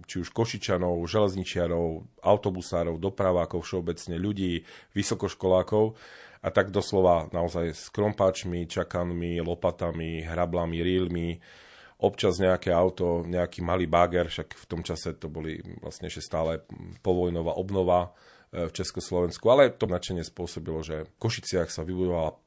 či 0.07 0.24
už 0.24 0.31
košičanov, 0.31 1.03
železničiarov, 1.03 2.07
autobusárov, 2.24 2.95
dopravákov, 2.95 3.67
všeobecne 3.67 4.15
ľudí, 4.15 4.63
vysokoškolákov 4.95 6.00
a 6.39 6.47
tak 6.47 6.71
doslova 6.71 7.27
naozaj 7.36 7.75
s 7.75 7.91
krompáčmi, 7.91 8.69
čakanmi, 8.71 9.43
lopatami, 9.43 10.24
hrablami, 10.24 10.79
rílmi, 10.79 11.29
občas 12.00 12.38
nejaké 12.38 12.69
auto, 12.69 13.25
nejaký 13.25 13.65
malý 13.65 13.89
bager, 13.89 14.29
však 14.29 14.53
v 14.53 14.65
tom 14.69 14.81
čase 14.86 15.17
to 15.17 15.27
boli 15.27 15.59
vlastne 15.81 16.07
ešte 16.07 16.24
stále 16.24 16.62
povojnová 17.01 17.57
obnova 17.57 18.13
e, 18.53 18.69
v 18.69 18.71
Československu, 18.71 19.43
ale 19.50 19.74
to 19.74 19.89
nadšenie 19.89 20.21
spôsobilo, 20.21 20.86
že 20.86 21.09
v 21.09 21.12
Košiciach 21.17 21.74
sa 21.74 21.81
vybudovala 21.81 22.38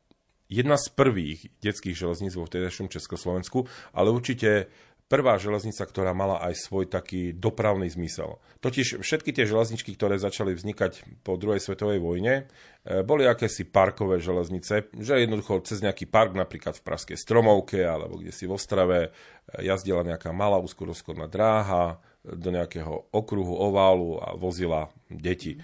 jedna 0.50 0.78
z 0.78 0.86
prvých 0.94 1.50
detských 1.62 1.98
železníc 1.98 2.34
vo 2.38 2.46
vtedajšom 2.46 2.90
Československu, 2.90 3.66
ale 3.94 4.14
určite 4.14 4.70
prvá 5.10 5.34
železnica, 5.42 5.82
ktorá 5.82 6.14
mala 6.14 6.38
aj 6.38 6.70
svoj 6.70 6.86
taký 6.86 7.34
dopravný 7.34 7.90
zmysel. 7.90 8.38
Totiž 8.62 9.02
všetky 9.02 9.34
tie 9.34 9.42
železničky, 9.42 9.98
ktoré 9.98 10.22
začali 10.22 10.54
vznikať 10.54 11.26
po 11.26 11.34
druhej 11.34 11.58
svetovej 11.58 11.98
vojne, 11.98 12.46
e, 12.86 13.02
boli 13.02 13.26
akési 13.26 13.66
parkové 13.66 14.22
železnice, 14.22 14.94
že 14.94 15.18
jednoducho 15.18 15.66
cez 15.66 15.82
nejaký 15.82 16.06
park, 16.06 16.38
napríklad 16.38 16.78
v 16.78 16.86
Pražskej 16.86 17.18
Stromovke 17.18 17.82
alebo 17.82 18.22
kde 18.22 18.30
si 18.30 18.46
v 18.46 18.54
Ostrave, 18.54 19.10
e, 19.10 19.66
jazdila 19.66 20.06
nejaká 20.06 20.30
malá 20.30 20.62
úzkorozchodná 20.62 21.26
dráha 21.26 21.98
do 22.22 22.54
nejakého 22.54 23.10
okruhu, 23.10 23.58
oválu 23.58 24.22
a 24.22 24.38
vozila 24.38 24.94
deti 25.10 25.58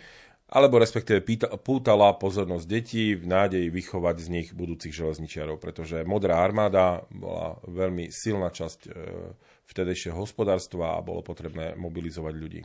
alebo 0.46 0.78
respektíve 0.78 1.26
pútala 1.66 2.14
pozornosť 2.14 2.66
detí 2.70 3.18
v 3.18 3.26
nádeji 3.26 3.66
vychovať 3.66 4.16
z 4.22 4.28
nich 4.30 4.48
budúcich 4.54 4.94
železničiarov, 4.94 5.58
pretože 5.58 6.06
Modrá 6.06 6.38
armáda 6.38 7.02
bola 7.10 7.58
veľmi 7.66 8.14
silná 8.14 8.54
časť 8.54 8.80
e, 8.86 8.90
vtedejšieho 9.66 10.14
hospodárstva 10.14 10.94
a 10.94 11.02
bolo 11.02 11.26
potrebné 11.26 11.74
mobilizovať 11.74 12.34
ľudí. 12.38 12.62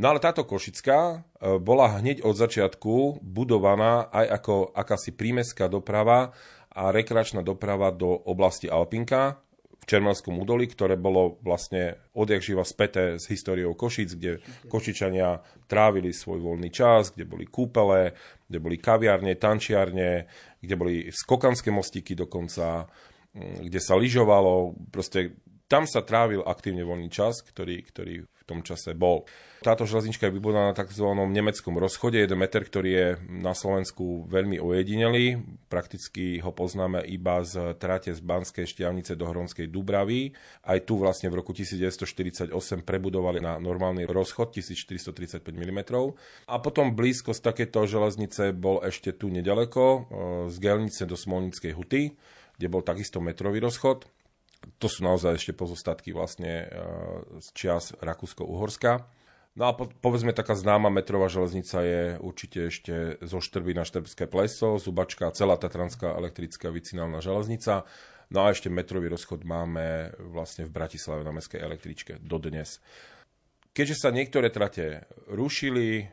No 0.00 0.14
ale 0.14 0.24
táto 0.24 0.48
Košická 0.48 1.00
e, 1.12 1.16
bola 1.60 2.00
hneď 2.00 2.24
od 2.24 2.32
začiatku 2.32 3.20
budovaná 3.20 4.08
aj 4.08 4.26
ako 4.40 4.54
akási 4.72 5.12
prímeská 5.12 5.68
doprava 5.68 6.32
a 6.72 6.88
rekreačná 6.88 7.44
doprava 7.44 7.92
do 7.92 8.08
oblasti 8.08 8.72
Alpinka, 8.72 9.44
Čermelskom 9.88 10.36
údolí, 10.36 10.68
ktoré 10.68 11.00
bolo 11.00 11.40
vlastne 11.40 11.96
odjak 12.12 12.44
živa 12.44 12.60
späté 12.60 13.16
s 13.16 13.24
históriou 13.32 13.72
Košic, 13.72 14.10
kde 14.20 14.44
Košičania 14.68 15.40
trávili 15.64 16.12
svoj 16.12 16.44
voľný 16.44 16.68
čas, 16.68 17.16
kde 17.16 17.24
boli 17.24 17.48
kúpele, 17.48 18.12
kde 18.44 18.58
boli 18.60 18.76
kaviárne, 18.76 19.32
tančiarne, 19.40 20.28
kde 20.60 20.74
boli 20.76 21.08
skokanské 21.08 21.72
mostíky 21.72 22.12
dokonca, 22.12 22.84
mm, 23.32 23.64
kde 23.64 23.80
sa 23.80 23.96
lyžovalo. 23.96 24.76
Proste 24.92 25.40
tam 25.72 25.88
sa 25.88 26.04
trávil 26.04 26.44
aktívne 26.44 26.84
voľný 26.84 27.08
čas, 27.08 27.40
ktorý, 27.40 27.80
ktorý 27.88 28.28
tom 28.48 28.64
čase 28.64 28.96
bol. 28.96 29.28
Táto 29.58 29.82
železnička 29.84 30.30
je 30.30 30.36
vybudovaná 30.38 30.70
na 30.70 30.78
tzv. 30.78 31.02
nemeckom 31.02 31.82
rozchode. 31.82 32.22
Jeden 32.22 32.38
meter, 32.38 32.62
ktorý 32.62 32.90
je 32.94 33.06
na 33.26 33.58
Slovensku 33.58 34.30
veľmi 34.30 34.62
ojedinelý. 34.62 35.42
Prakticky 35.66 36.38
ho 36.38 36.54
poznáme 36.54 37.02
iba 37.02 37.42
z 37.42 37.74
trate 37.74 38.14
z 38.14 38.22
Banskej 38.22 38.70
šťavnice 38.70 39.18
do 39.18 39.26
Hronskej 39.26 39.66
Dubravy. 39.66 40.30
Aj 40.62 40.78
tu 40.86 40.94
vlastne 40.94 41.26
v 41.26 41.42
roku 41.42 41.50
1948 41.50 42.54
prebudovali 42.86 43.42
na 43.42 43.58
normálny 43.58 44.06
rozchod 44.06 44.54
1435 44.54 45.42
mm. 45.42 45.80
A 46.46 46.54
potom 46.62 46.94
blízko 46.94 47.34
z 47.34 47.42
takéto 47.42 47.82
železnice 47.82 48.54
bol 48.54 48.78
ešte 48.86 49.10
tu 49.10 49.26
nedaleko, 49.26 49.84
e, 49.84 50.00
z 50.54 50.56
Gelnice 50.62 51.02
do 51.02 51.18
Smolnickej 51.18 51.74
huty, 51.74 52.14
kde 52.54 52.66
bol 52.70 52.86
takisto 52.86 53.18
metrový 53.18 53.58
rozchod 53.58 54.06
to 54.78 54.86
sú 54.90 55.06
naozaj 55.06 55.38
ešte 55.38 55.52
pozostatky 55.54 56.10
vlastne 56.14 56.64
e, 56.64 56.66
z 57.42 57.48
čias 57.54 57.94
Rakúsko-Uhorska. 57.98 59.06
No 59.58 59.64
a 59.66 59.72
po, 59.74 59.90
povedzme 59.90 60.30
taká 60.30 60.54
známa 60.54 60.86
metrová 60.86 61.26
železnica 61.26 61.82
je 61.82 62.02
určite 62.22 62.70
ešte 62.70 62.94
zo 63.26 63.42
Štrby 63.42 63.74
na 63.74 63.82
Štrbské 63.82 64.30
pleso, 64.30 64.78
Zubačka, 64.78 65.34
celá 65.34 65.58
Tatranská 65.58 66.14
elektrická 66.14 66.70
vycinálna 66.70 67.18
železnica. 67.18 67.82
No 68.28 68.44
a 68.44 68.52
ešte 68.52 68.70
metrový 68.70 69.08
rozchod 69.08 69.42
máme 69.42 70.14
vlastne 70.20 70.68
v 70.68 70.74
Bratislave 70.74 71.24
na 71.24 71.32
mestskej 71.32 71.58
električke 71.64 72.12
dodnes. 72.20 72.78
Keďže 73.72 73.96
sa 73.98 74.14
niektoré 74.14 74.52
trate 74.52 75.08
rušili, 75.26 76.06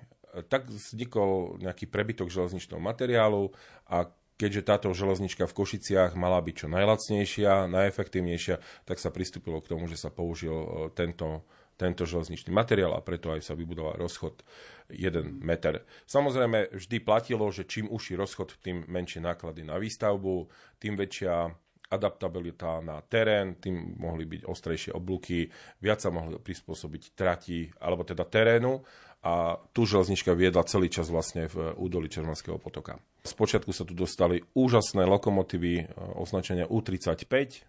tak 0.47 0.67
vznikol 0.67 1.59
nejaký 1.59 1.87
prebytok 1.87 2.31
železničného 2.31 2.81
materiálu 2.81 3.51
a 3.87 4.09
keďže 4.35 4.67
táto 4.67 4.87
železnička 4.91 5.47
v 5.47 5.55
Košiciach 5.55 6.13
mala 6.19 6.39
byť 6.43 6.55
čo 6.55 6.67
najlacnejšia, 6.67 7.71
najefektívnejšia, 7.71 8.55
tak 8.83 8.97
sa 8.99 9.09
pristúpilo 9.11 9.63
k 9.63 9.71
tomu, 9.71 9.87
že 9.87 9.99
sa 9.99 10.11
použil 10.11 10.55
e, 10.55 10.67
tento 10.91 11.47
tento 11.75 12.07
železničný 12.07 12.55
materiál 12.55 12.95
a 12.95 13.03
preto 13.03 13.35
aj 13.35 13.51
sa 13.51 13.53
vybudoval 13.53 13.99
rozchod 13.99 14.47
1 14.87 15.43
meter. 15.43 15.83
Samozrejme, 16.07 16.71
vždy 16.71 16.97
platilo, 17.03 17.51
že 17.51 17.67
čím 17.67 17.91
uší 17.91 18.15
rozchod, 18.15 18.55
tým 18.63 18.87
menšie 18.87 19.19
náklady 19.19 19.67
na 19.67 19.75
výstavbu, 19.75 20.47
tým 20.79 20.95
väčšia 20.95 21.51
adaptabilita 21.91 22.81
na 22.81 22.97
terén, 23.05 23.61
tým 23.61 23.99
mohli 24.01 24.25
byť 24.25 24.41
ostrejšie 24.47 24.91
oblúky, 24.95 25.51
viac 25.83 26.01
sa 26.01 26.09
mohli 26.09 26.39
prispôsobiť 26.41 27.13
trati, 27.13 27.69
alebo 27.77 28.01
teda 28.01 28.25
terénu 28.25 28.81
a 29.25 29.57
tu 29.73 29.89
železnička 29.89 30.37
viedla 30.37 30.61
celý 30.69 30.85
čas 30.85 31.09
vlastne 31.09 31.49
v 31.49 31.73
údolí 31.81 32.05
Červenského 32.13 32.61
potoka. 32.61 33.01
Spočiatku 33.25 33.73
sa 33.73 33.81
tu 33.81 33.97
dostali 33.97 34.45
úžasné 34.53 35.01
lokomotívy 35.01 35.73
e, 35.81 35.83
označenia 36.21 36.69
U35, 36.69 37.65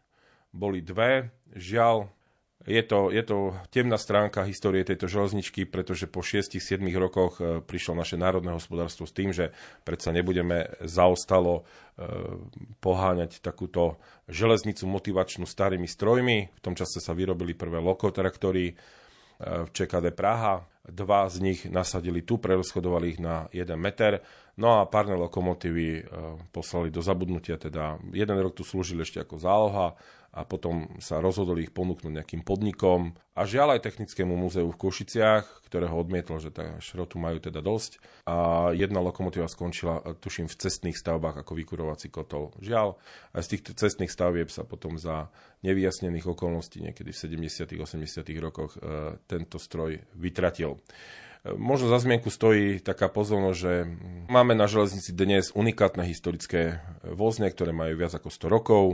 boli 0.52 0.84
dve, 0.84 1.32
žiaľ 1.56 2.12
je 2.66 2.82
to, 2.82 3.14
je 3.14 3.22
to 3.22 3.54
temná 3.70 3.94
stránka 3.94 4.42
histórie 4.42 4.82
tejto 4.82 5.06
železničky, 5.06 5.70
pretože 5.70 6.10
po 6.10 6.20
6-7 6.20 6.82
rokoch 6.98 7.38
e, 7.38 7.62
prišlo 7.62 7.94
naše 7.94 8.18
národné 8.18 8.52
hospodárstvo 8.52 9.06
s 9.06 9.14
tým, 9.14 9.30
že 9.30 9.54
predsa 9.86 10.10
nebudeme 10.10 10.76
zaostalo 10.82 11.62
e, 11.62 11.62
poháňať 12.82 13.38
takúto 13.40 14.02
železnicu 14.26 14.82
motivačnú 14.84 15.46
starými 15.46 15.86
strojmi. 15.86 16.52
V 16.52 16.60
tom 16.60 16.74
čase 16.74 16.98
sa 16.98 17.14
vyrobili 17.14 17.54
prvé 17.54 17.78
lokotraktory 17.78 18.74
v 19.40 19.68
ČKD 19.72 20.12
Praha. 20.16 20.64
Dva 20.86 21.26
z 21.26 21.42
nich 21.42 21.60
nasadili 21.66 22.22
tu, 22.22 22.38
prerozchodovali 22.38 23.18
ich 23.18 23.20
na 23.20 23.50
1 23.50 23.74
meter. 23.74 24.22
No 24.56 24.80
a 24.80 24.86
párne 24.86 25.18
lokomotívy 25.18 26.08
poslali 26.54 26.88
do 26.88 27.02
zabudnutia, 27.04 27.60
teda 27.60 28.00
jeden 28.14 28.38
rok 28.40 28.56
tu 28.56 28.64
slúžili 28.64 29.04
ešte 29.04 29.20
ako 29.20 29.36
záloha, 29.36 29.98
a 30.36 30.44
potom 30.44 31.00
sa 31.00 31.16
rozhodli 31.24 31.64
ich 31.64 31.72
ponúknuť 31.72 32.12
nejakým 32.12 32.44
podnikom 32.44 33.16
a 33.32 33.48
žiaľ 33.48 33.76
aj 33.76 33.88
Technickému 33.88 34.36
múzeu 34.36 34.68
v 34.68 34.76
Košiciach, 34.76 35.64
ktoré 35.64 35.88
ho 35.88 35.96
odmietlo, 35.96 36.36
že 36.36 36.52
tá 36.52 36.76
šrotu 36.76 37.16
majú 37.16 37.40
teda 37.40 37.64
dosť 37.64 37.96
a 38.28 38.68
jedna 38.76 39.00
lokomotíva 39.00 39.48
skončila, 39.48 40.04
tuším, 40.20 40.52
v 40.52 40.60
cestných 40.60 41.00
stavbách 41.00 41.40
ako 41.40 41.56
vykurovací 41.56 42.12
kotol. 42.12 42.52
Žiaľ, 42.60 43.00
aj 43.32 43.42
z 43.48 43.50
týchto 43.56 43.70
cestných 43.72 44.12
stavieb 44.12 44.52
sa 44.52 44.68
potom 44.68 45.00
za 45.00 45.32
nevyjasnených 45.64 46.28
okolností 46.28 46.84
niekedy 46.84 47.16
v 47.16 47.48
70 47.48 47.64
80 47.80 48.44
rokoch 48.44 48.76
e, 48.76 49.16
tento 49.24 49.56
stroj 49.56 50.04
vytratil. 50.12 50.76
E, 50.76 50.78
možno 51.56 51.88
za 51.88 52.02
zmienku 52.02 52.28
stojí 52.28 52.84
taká 52.84 53.08
pozornosť, 53.08 53.58
že 53.58 53.72
máme 54.28 54.52
na 54.52 54.68
železnici 54.68 55.16
dnes 55.16 55.50
unikátne 55.56 56.04
historické 56.04 56.84
vozne, 57.02 57.48
ktoré 57.48 57.72
majú 57.72 57.96
viac 57.96 58.12
ako 58.16 58.28
100 58.28 58.48
rokov. 58.52 58.84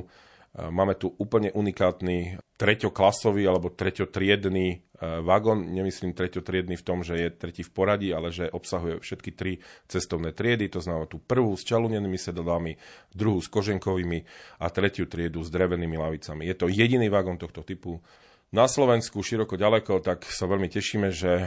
Máme 0.53 1.01
tu 1.01 1.09
úplne 1.17 1.49
unikátny 1.49 2.37
treťoklasový 2.61 3.49
alebo 3.49 3.73
treťotriedný 3.73 4.67
e, 4.69 4.79
vagón. 5.25 5.73
Nemyslím 5.73 6.13
treťotriedný 6.13 6.77
v 6.77 6.85
tom, 6.85 7.01
že 7.01 7.17
je 7.17 7.29
tretí 7.33 7.65
v 7.65 7.73
poradí, 7.73 8.13
ale 8.13 8.29
že 8.29 8.53
obsahuje 8.53 9.01
všetky 9.01 9.33
tri 9.33 9.65
cestovné 9.89 10.37
triedy. 10.37 10.69
To 10.77 10.85
znamená 10.85 11.09
tú 11.09 11.25
prvú 11.25 11.57
s 11.57 11.65
čalunenými 11.65 12.21
sedadlami, 12.21 12.77
druhú 13.17 13.41
s 13.41 13.49
koženkovými 13.49 14.29
a 14.61 14.69
tretiu 14.69 15.09
triedu 15.09 15.41
s 15.41 15.49
drevenými 15.49 15.97
lavicami. 15.97 16.45
Je 16.45 16.55
to 16.55 16.69
jediný 16.69 17.09
vagón 17.09 17.41
tohto 17.41 17.65
typu 17.65 18.05
na 18.53 18.69
Slovensku 18.69 19.25
široko 19.25 19.57
ďaleko, 19.57 20.05
tak 20.05 20.29
sa 20.29 20.45
veľmi 20.45 20.69
tešíme, 20.69 21.09
že 21.09 21.33
e, 21.41 21.47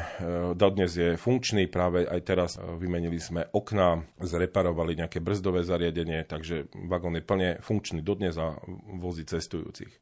dodnes 0.58 0.90
je 0.90 1.14
funkčný. 1.14 1.70
Práve 1.70 2.02
aj 2.10 2.22
teraz 2.26 2.52
e, 2.58 2.66
vymenili 2.66 3.22
sme 3.22 3.46
okná, 3.54 4.02
zreparovali 4.18 4.98
nejaké 4.98 5.22
brzdové 5.22 5.62
zariadenie, 5.62 6.26
takže 6.26 6.66
vagón 6.90 7.14
je 7.14 7.24
plne 7.24 7.50
funkčný 7.62 8.02
dodnes 8.02 8.34
a 8.42 8.58
vozí 8.98 9.22
cestujúcich. 9.22 9.94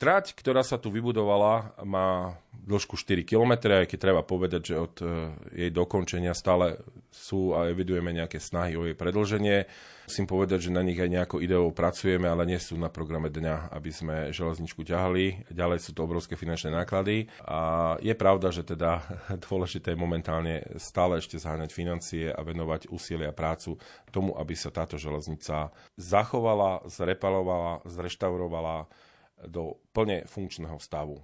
Trať, 0.00 0.32
ktorá 0.32 0.64
sa 0.64 0.80
tu 0.80 0.88
vybudovala, 0.88 1.76
má 1.84 2.32
dĺžku 2.56 2.96
4 2.96 3.20
km, 3.20 3.52
aj 3.68 3.84
keď 3.84 3.98
treba 4.00 4.24
povedať, 4.24 4.72
že 4.72 4.80
od 4.80 4.94
e, 4.96 5.28
jej 5.52 5.68
dokončenia 5.68 6.32
stále 6.32 6.80
sú 7.12 7.52
a 7.52 7.68
evidujeme 7.68 8.08
nejaké 8.08 8.40
snahy 8.40 8.80
o 8.80 8.88
jej 8.88 8.96
predlženie. 8.96 9.68
Musím 10.08 10.24
povedať, 10.24 10.66
že 10.66 10.70
na 10.72 10.80
nich 10.80 10.96
aj 10.96 11.04
nejako 11.04 11.44
ideovo 11.44 11.76
pracujeme, 11.76 12.32
ale 12.32 12.48
nie 12.48 12.56
sú 12.56 12.80
na 12.80 12.88
programe 12.88 13.28
dňa, 13.28 13.76
aby 13.76 13.90
sme 13.92 14.16
železničku 14.32 14.88
ťahali. 14.88 15.52
Ďalej 15.52 15.84
sú 15.84 15.92
to 15.92 16.08
obrovské 16.08 16.32
finančné 16.32 16.72
náklady. 16.72 17.28
A 17.44 17.94
je 18.00 18.16
pravda, 18.16 18.48
že 18.56 18.64
teda 18.64 19.04
dôležité 19.52 19.92
je 19.92 20.00
momentálne 20.00 20.64
stále 20.80 21.20
ešte 21.20 21.36
zháňať 21.36 21.76
financie 21.76 22.32
a 22.32 22.40
venovať 22.40 22.88
úsilie 22.88 23.28
a 23.28 23.36
prácu 23.36 23.76
tomu, 24.08 24.32
aby 24.40 24.56
sa 24.56 24.72
táto 24.72 24.96
železnica 24.96 25.76
zachovala, 26.00 26.88
zrepalovala, 26.88 27.84
zreštaurovala, 27.84 28.88
do 29.48 29.80
plne 29.94 30.26
funkčného 30.28 30.76
stavu. 30.82 31.22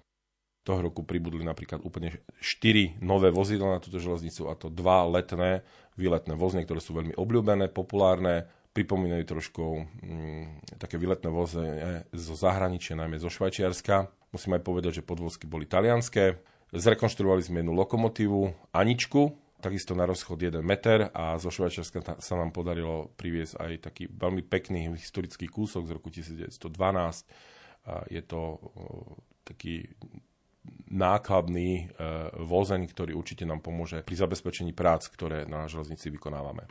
Toho 0.67 0.83
roku 0.83 1.07
pribudli 1.07 1.47
napríklad 1.47 1.79
úplne 1.87 2.27
4 2.43 2.99
nové 2.99 3.31
vozidla 3.31 3.79
na 3.79 3.83
túto 3.83 4.03
železnicu 4.03 4.51
a 4.51 4.59
to 4.59 4.67
dva 4.67 5.07
letné 5.07 5.63
výletné 5.95 6.35
vozne, 6.35 6.67
ktoré 6.67 6.83
sú 6.83 6.93
veľmi 6.99 7.15
obľúbené, 7.15 7.71
populárne, 7.71 8.51
pripomínajú 8.77 9.25
trošku 9.25 9.65
mm, 10.05 10.45
také 10.77 11.01
výletné 11.01 11.31
voze 11.33 11.65
zo 12.13 12.35
zahraničia, 12.37 12.99
najmä 12.99 13.17
zo 13.17 13.33
Švajčiarska. 13.33 14.13
Musím 14.35 14.61
aj 14.61 14.63
povedať, 14.67 15.01
že 15.01 15.07
podvozky 15.07 15.49
boli 15.49 15.65
talianské. 15.65 16.37
Zrekonštruovali 16.77 17.41
sme 17.41 17.65
jednu 17.65 17.73
lokomotívu 17.73 18.75
Aničku, 18.77 19.33
takisto 19.65 19.97
na 19.97 20.05
rozchod 20.05 20.37
1 20.37 20.61
meter 20.61 21.09
a 21.15 21.41
zo 21.41 21.49
Švajčiarska 21.49 22.21
sa 22.21 22.35
nám 22.37 22.53
podarilo 22.53 23.15
priviesť 23.17 23.55
aj 23.57 23.73
taký 23.87 24.11
veľmi 24.13 24.45
pekný 24.45 24.93
historický 24.93 25.49
kúsok 25.49 25.89
z 25.89 25.95
roku 25.97 26.13
1912 26.13 27.56
je 28.11 28.23
to 28.23 28.59
taký 29.47 29.87
nákladný 30.91 31.71
e, 31.79 31.85
vozeň, 32.43 32.83
ktorý 32.91 33.15
určite 33.15 33.47
nám 33.47 33.63
pomôže 33.63 34.03
pri 34.03 34.19
zabezpečení 34.19 34.75
prác, 34.75 35.07
ktoré 35.11 35.47
na 35.47 35.67
železnici 35.71 36.11
vykonávame. 36.11 36.67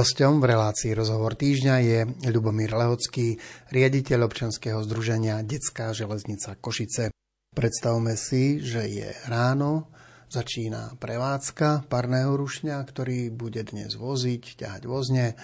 Hosťom 0.00 0.40
v 0.40 0.56
relácii 0.56 0.96
Rozhovor 0.96 1.36
týždňa 1.36 1.76
je 1.84 1.98
Ľubomír 2.32 2.72
Lehocký, 2.72 3.36
riaditeľ 3.68 4.32
občanského 4.32 4.80
združenia 4.80 5.44
Detská 5.44 5.92
železnica 5.92 6.56
Košice. 6.56 7.12
Predstavme 7.52 8.16
si, 8.16 8.64
že 8.64 8.88
je 8.88 9.12
ráno, 9.28 9.92
začína 10.32 10.96
prevádzka 10.96 11.84
parného 11.92 12.32
rušňa, 12.32 12.80
ktorý 12.80 13.28
bude 13.28 13.60
dnes 13.60 13.92
voziť, 13.92 14.64
ťahať 14.64 14.82
vozne. 14.88 15.36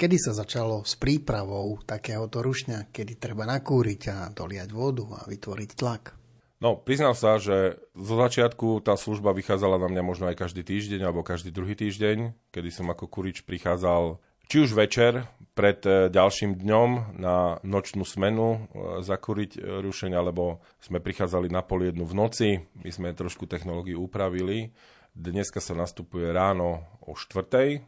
Kedy 0.00 0.16
sa 0.16 0.32
začalo 0.32 0.88
s 0.88 0.96
prípravou 0.96 1.76
takéhoto 1.84 2.40
rušňa, 2.40 2.88
kedy 2.88 3.20
treba 3.20 3.44
nakúriť 3.44 4.02
a 4.08 4.32
doliať 4.32 4.72
vodu 4.72 5.04
a 5.20 5.28
vytvoriť 5.28 5.70
tlak? 5.76 6.17
No, 6.58 6.74
priznám 6.74 7.14
sa, 7.14 7.38
že 7.38 7.78
zo 7.94 8.18
začiatku 8.18 8.82
tá 8.82 8.98
služba 8.98 9.30
vychádzala 9.30 9.78
na 9.78 9.86
mňa 9.86 10.02
možno 10.02 10.26
aj 10.26 10.42
každý 10.42 10.66
týždeň 10.66 11.06
alebo 11.06 11.22
každý 11.22 11.54
druhý 11.54 11.78
týždeň, 11.78 12.34
kedy 12.50 12.68
som 12.74 12.90
ako 12.90 13.06
kurič 13.06 13.46
prichádzal 13.46 14.18
či 14.48 14.64
už 14.64 14.72
večer 14.72 15.28
pred 15.52 15.76
e, 15.84 16.08
ďalším 16.08 16.56
dňom 16.56 17.20
na 17.20 17.60
nočnú 17.60 18.08
smenu 18.08 18.48
e, 18.48 18.58
zakúriť 19.04 19.60
e, 19.60 19.84
rušeň, 19.84 20.16
alebo 20.16 20.64
sme 20.80 21.04
prichádzali 21.04 21.52
na 21.52 21.60
pol 21.60 21.84
jednu 21.84 22.08
v 22.08 22.16
noci. 22.16 22.48
My 22.80 22.88
sme 22.88 23.12
trošku 23.12 23.44
technológiu 23.44 24.00
upravili. 24.00 24.72
Dneska 25.12 25.60
sa 25.60 25.76
nastupuje 25.76 26.32
ráno 26.32 26.88
o 27.04 27.12
štvrtej, 27.12 27.84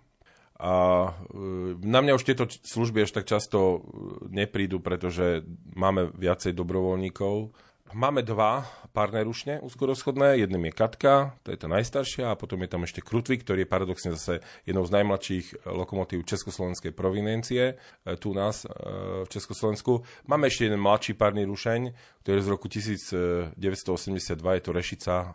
a 0.61 1.09
na 1.81 2.05
mňa 2.05 2.21
už 2.21 2.27
tieto 2.29 2.45
služby 2.45 3.09
až 3.09 3.17
tak 3.17 3.25
často 3.25 3.81
neprídu, 4.29 4.85
pretože 4.85 5.41
máme 5.73 6.13
viacej 6.13 6.53
dobrovoľníkov, 6.53 7.57
Máme 7.91 8.23
dva 8.23 8.71
párne 8.95 9.19
rušne 9.27 9.59
úzkorozchodné, 9.67 10.39
jedným 10.39 10.71
je 10.71 10.73
Katka, 10.79 11.35
to 11.43 11.51
je 11.51 11.59
tá 11.59 11.67
najstaršia, 11.67 12.31
a 12.31 12.39
potom 12.39 12.63
je 12.63 12.71
tam 12.71 12.87
ešte 12.87 13.03
Krutvik, 13.03 13.43
ktorý 13.43 13.67
je 13.67 13.73
paradoxne 13.73 14.11
zase 14.15 14.47
jednou 14.63 14.87
z 14.87 14.95
najmladších 14.95 15.67
lokomotív 15.67 16.23
Československej 16.23 16.95
provinencie, 16.95 17.75
e, 17.75 18.15
tu 18.15 18.31
u 18.31 18.37
nás 18.39 18.63
e, 18.63 18.71
v 19.27 19.29
Československu. 19.31 20.07
Máme 20.31 20.47
ešte 20.47 20.71
jeden 20.71 20.79
mladší 20.79 21.19
párny 21.19 21.43
rušeň, 21.43 21.91
ktorý 22.23 22.37
je 22.39 22.47
z 22.47 22.51
roku 22.51 22.67
1982, 22.71 23.59
je 24.39 24.63
to 24.63 24.71
Rešica 24.71 25.15
e, 25.27 25.31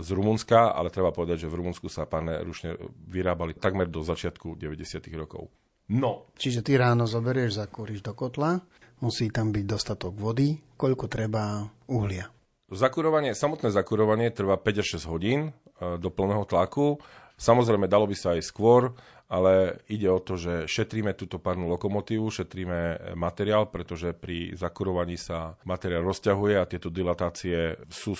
z 0.00 0.08
Rumunska, 0.08 0.72
ale 0.72 0.88
treba 0.88 1.12
povedať, 1.12 1.44
že 1.44 1.52
v 1.52 1.60
Rumunsku 1.60 1.92
sa 1.92 2.08
párne 2.08 2.40
rušne 2.40 2.80
vyrábali 3.12 3.52
takmer 3.52 3.92
do 3.92 4.00
začiatku 4.00 4.56
90. 4.56 5.04
rokov. 5.20 5.52
No. 5.88 6.32
Čiže 6.36 6.64
ty 6.64 6.76
ráno 6.76 7.08
zoberieš, 7.08 7.60
zakúriš 7.64 8.04
do 8.04 8.12
kotla, 8.12 8.60
musí 9.00 9.30
tam 9.30 9.54
byť 9.54 9.64
dostatok 9.64 10.14
vody, 10.14 10.58
koľko 10.78 11.06
treba 11.06 11.66
uhlia. 11.90 12.30
Zakurovanie, 12.68 13.32
samotné 13.32 13.72
zakurovanie 13.72 14.28
trvá 14.28 14.60
5 14.60 14.82
až 14.84 15.00
6 15.00 15.08
hodín 15.08 15.40
e, 15.48 15.50
do 15.96 16.12
plného 16.12 16.44
tlaku. 16.44 17.00
Samozrejme, 17.40 17.88
dalo 17.88 18.04
by 18.04 18.16
sa 18.18 18.36
aj 18.36 18.44
skôr, 18.44 18.92
ale 19.30 19.80
ide 19.88 20.10
o 20.10 20.20
to, 20.20 20.36
že 20.36 20.68
šetríme 20.68 21.16
túto 21.16 21.40
párnu 21.40 21.68
lokomotívu, 21.70 22.28
šetríme 22.28 23.14
materiál, 23.16 23.72
pretože 23.72 24.12
pri 24.12 24.52
zakurovaní 24.52 25.16
sa 25.16 25.56
materiál 25.64 26.04
rozťahuje 26.04 26.54
a 26.60 26.68
tieto 26.68 26.92
dilatácie 26.92 27.78
sú 27.88 28.16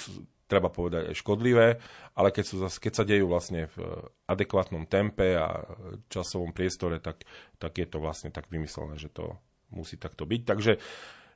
treba 0.48 0.72
povedať, 0.72 1.12
aj 1.12 1.16
škodlivé, 1.20 1.76
ale 2.16 2.28
keď, 2.32 2.44
sú, 2.48 2.56
keď 2.64 2.92
sa 2.96 3.04
dejú 3.04 3.28
vlastne 3.28 3.68
v 3.76 3.76
adekvátnom 4.24 4.88
tempe 4.88 5.36
a 5.36 5.60
časovom 6.08 6.56
priestore, 6.56 7.04
tak, 7.04 7.28
tak 7.60 7.76
je 7.76 7.84
to 7.84 8.00
vlastne 8.00 8.32
tak 8.32 8.48
vymyslené, 8.48 8.96
že 8.96 9.12
to 9.12 9.36
musí 9.72 10.00
takto 10.00 10.24
byť. 10.24 10.40
Takže 10.44 10.72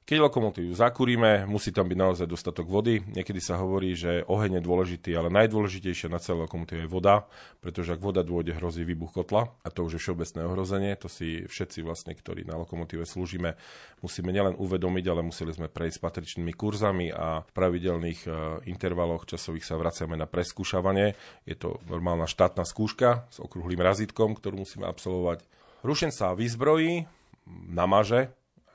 keď 0.03 0.19
lokomotívu 0.19 0.75
zakúrime, 0.75 1.47
musí 1.47 1.71
tam 1.71 1.87
byť 1.87 1.95
naozaj 1.95 2.27
dostatok 2.27 2.67
vody. 2.67 3.07
Niekedy 3.07 3.39
sa 3.39 3.63
hovorí, 3.63 3.95
že 3.95 4.27
oheň 4.27 4.59
je 4.59 4.63
dôležitý, 4.67 5.11
ale 5.15 5.31
najdôležitejšia 5.31 6.11
na 6.11 6.19
celé 6.19 6.43
lokomotíve 6.43 6.83
je 6.83 6.91
voda, 6.91 7.31
pretože 7.63 7.95
ak 7.95 8.03
voda 8.03 8.27
dôjde, 8.27 8.59
hrozí 8.59 8.83
výbuch 8.83 9.15
kotla 9.15 9.55
a 9.63 9.69
to 9.71 9.87
už 9.87 9.95
je 9.95 10.03
všeobecné 10.03 10.43
ohrozenie. 10.43 10.99
To 10.99 11.07
si 11.07 11.47
všetci 11.47 11.87
vlastne, 11.87 12.19
ktorí 12.19 12.43
na 12.43 12.59
lokomotíve 12.59 13.07
slúžime, 13.07 13.55
musíme 14.03 14.35
nielen 14.35 14.59
uvedomiť, 14.59 15.05
ale 15.07 15.23
museli 15.23 15.55
sme 15.55 15.71
prejsť 15.71 16.03
patričnými 16.03 16.51
kurzami 16.51 17.15
a 17.15 17.47
v 17.47 17.51
pravidelných 17.55 18.21
e, 18.27 18.31
intervaloch 18.67 19.23
časových 19.23 19.63
sa 19.63 19.79
vraciame 19.79 20.19
na 20.19 20.27
preskúšavanie. 20.27 21.15
Je 21.47 21.55
to 21.55 21.79
normálna 21.87 22.27
štátna 22.27 22.67
skúška 22.67 23.31
s 23.31 23.39
okrúhlým 23.39 23.79
razítkom, 23.79 24.35
ktorú 24.35 24.67
musíme 24.67 24.91
absolvovať. 24.91 25.47
Rušen 25.87 26.11
sa 26.11 26.35
vyzbrojí, 26.35 27.22
namaže, 27.69 28.33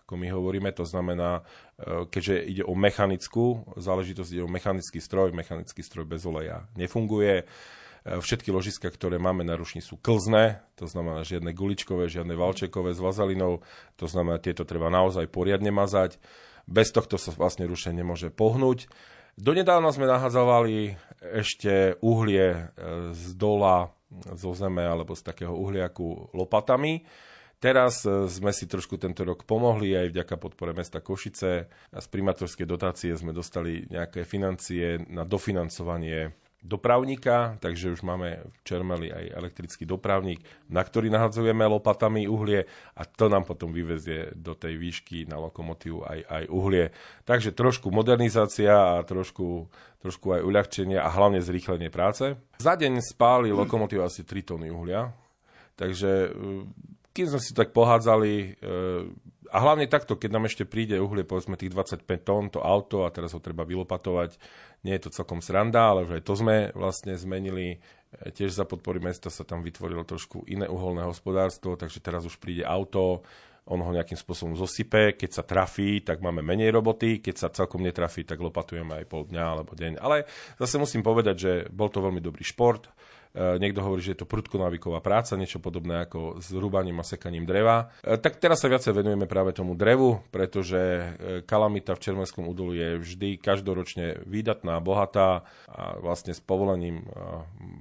ako 0.08 0.16
my 0.16 0.28
hovoríme, 0.32 0.72
to 0.72 0.88
znamená, 0.88 1.44
e, 1.76 2.08
keďže 2.08 2.36
ide 2.48 2.64
o 2.64 2.72
mechanickú 2.80 3.68
záležitosť, 3.76 4.30
ide 4.32 4.44
o 4.48 4.52
mechanický 4.52 5.04
stroj, 5.04 5.36
mechanický 5.36 5.84
stroj 5.84 6.08
bez 6.08 6.24
oleja 6.24 6.64
nefunguje. 6.80 7.44
E, 7.44 7.46
všetky 8.08 8.48
ložiska, 8.56 8.88
ktoré 8.88 9.20
máme 9.20 9.44
na 9.44 9.60
rušni 9.60 9.84
sú 9.84 10.00
klzné, 10.00 10.64
to 10.80 10.88
znamená 10.88 11.28
žiadne 11.28 11.52
guličkové, 11.52 12.08
žiadne 12.08 12.40
valčekové 12.40 12.96
s 12.96 13.04
vazalinou, 13.04 13.60
to 14.00 14.08
znamená, 14.08 14.40
tieto 14.40 14.64
treba 14.64 14.88
naozaj 14.88 15.28
poriadne 15.28 15.76
mazať. 15.76 16.16
Bez 16.72 16.96
tohto 16.96 17.20
sa 17.20 17.36
vlastne 17.36 17.68
rušenie 17.68 18.00
nemôže 18.00 18.32
pohnúť. 18.32 18.88
Donedávna 19.36 19.92
sme 19.92 20.08
nahadzovali 20.08 20.96
ešte 21.20 22.00
uhlie 22.00 22.48
e, 22.48 22.60
z 23.12 23.36
dola, 23.36 23.92
zo 24.40 24.56
zeme 24.56 24.88
alebo 24.88 25.14
z 25.20 25.22
takého 25.28 25.52
uhliaku 25.52 26.32
lopatami. 26.32 27.04
Teraz 27.58 28.06
e, 28.06 28.30
sme 28.30 28.54
si 28.54 28.70
trošku 28.70 29.02
tento 29.02 29.26
rok 29.26 29.42
pomohli 29.42 29.98
aj 29.98 30.14
vďaka 30.14 30.36
podpore 30.38 30.78
mesta 30.78 31.02
Košice 31.02 31.52
a 31.90 31.98
z 31.98 32.08
primátorskej 32.14 32.70
dotácie 32.70 33.18
sme 33.18 33.34
dostali 33.34 33.90
nejaké 33.90 34.30
financie 34.30 35.02
na 35.10 35.26
dofinancovanie 35.26 36.38
dopravníka, 36.62 37.58
takže 37.62 37.94
už 37.94 38.02
máme 38.02 38.44
v 38.44 38.58
Čermeli 38.66 39.14
aj 39.14 39.26
elektrický 39.30 39.86
dopravník, 39.86 40.42
na 40.68 40.82
ktorý 40.82 41.08
nahadzujeme 41.14 41.64
lopatami 41.64 42.26
uhlie 42.26 42.66
a 42.98 43.02
to 43.06 43.30
nám 43.30 43.46
potom 43.46 43.72
vyvezie 43.72 44.34
do 44.34 44.58
tej 44.58 44.76
výšky 44.76 45.30
na 45.30 45.38
lokomotívu 45.38 46.04
aj, 46.04 46.20
aj 46.28 46.44
uhlie. 46.50 46.86
Takže 47.24 47.54
trošku 47.54 47.94
modernizácia 47.94 48.74
a 48.74 49.06
trošku, 49.06 49.70
trošku 50.02 50.34
aj 50.34 50.42
uľahčenie 50.44 50.98
a 50.98 51.08
hlavne 51.08 51.40
zrýchlenie 51.40 51.94
práce. 51.94 52.36
Za 52.60 52.74
deň 52.74 53.06
spáli 53.06 53.54
lokomotív 53.54 54.04
asi 54.04 54.26
3 54.26 54.46
tony 54.46 54.68
uhlia, 54.74 55.14
takže 55.78 56.34
kým 57.18 57.34
sme 57.34 57.42
si 57.42 57.58
tak 57.58 57.74
pohádzali, 57.74 58.34
e, 58.38 58.48
a 59.50 59.58
hlavne 59.58 59.90
takto, 59.90 60.14
keď 60.14 60.30
nám 60.38 60.46
ešte 60.46 60.70
príde 60.70 61.02
uhlie, 61.02 61.26
povedzme 61.26 61.58
tých 61.58 61.74
25 61.74 62.06
tón, 62.22 62.54
to 62.54 62.62
auto 62.62 63.10
a 63.10 63.10
teraz 63.10 63.34
ho 63.34 63.42
treba 63.42 63.66
vylopatovať, 63.66 64.38
nie 64.86 64.94
je 64.94 65.10
to 65.10 65.16
celkom 65.18 65.42
sranda, 65.42 65.90
ale 65.90 66.06
že 66.06 66.22
aj 66.22 66.24
to 66.30 66.34
sme 66.38 66.56
vlastne 66.78 67.18
zmenili. 67.18 67.82
E, 68.22 68.30
tiež 68.30 68.54
za 68.54 68.70
podpory 68.70 69.02
mesta 69.02 69.34
sa 69.34 69.42
tam 69.42 69.66
vytvorilo 69.66 70.06
trošku 70.06 70.46
iné 70.46 70.70
uholné 70.70 71.02
hospodárstvo, 71.10 71.74
takže 71.74 72.06
teraz 72.06 72.22
už 72.22 72.38
príde 72.38 72.62
auto, 72.62 73.26
on 73.68 73.84
ho 73.84 73.92
nejakým 73.92 74.16
spôsobom 74.16 74.56
zosype, 74.56 75.20
keď 75.20 75.42
sa 75.42 75.44
trafí, 75.44 76.00
tak 76.00 76.24
máme 76.24 76.40
menej 76.40 76.72
roboty, 76.72 77.20
keď 77.20 77.36
sa 77.36 77.48
celkom 77.52 77.84
netrafí, 77.84 78.24
tak 78.24 78.40
lopatujeme 78.40 79.04
aj 79.04 79.06
pol 79.12 79.28
dňa 79.28 79.44
alebo 79.44 79.76
deň. 79.76 80.00
Ale 80.00 80.24
zase 80.56 80.80
musím 80.80 81.04
povedať, 81.04 81.36
že 81.36 81.52
bol 81.68 81.92
to 81.92 82.00
veľmi 82.00 82.24
dobrý 82.24 82.48
šport, 82.48 82.88
niekto 83.38 83.86
hovorí, 83.86 84.02
že 84.02 84.18
je 84.18 84.26
to 84.26 84.30
prudkonávyková 84.30 85.00
práca, 85.00 85.38
niečo 85.38 85.62
podobné 85.62 86.10
ako 86.10 86.42
s 86.42 86.50
rúbaním 86.52 86.98
a 87.02 87.06
sekaním 87.06 87.46
dreva. 87.46 87.94
E, 88.02 88.18
tak 88.18 88.42
teraz 88.42 88.66
sa 88.66 88.72
viacej 88.72 88.98
venujeme 88.98 89.30
práve 89.30 89.54
tomu 89.54 89.78
drevu, 89.78 90.26
pretože 90.34 90.80
e, 90.80 91.06
kalamita 91.46 91.94
v 91.94 92.04
Červenskom 92.04 92.50
údolu 92.50 92.74
je 92.74 92.90
vždy 92.98 93.30
každoročne 93.38 94.26
výdatná, 94.26 94.82
bohatá 94.82 95.46
a 95.70 95.98
vlastne 96.02 96.34
s 96.34 96.42
povolením 96.42 97.06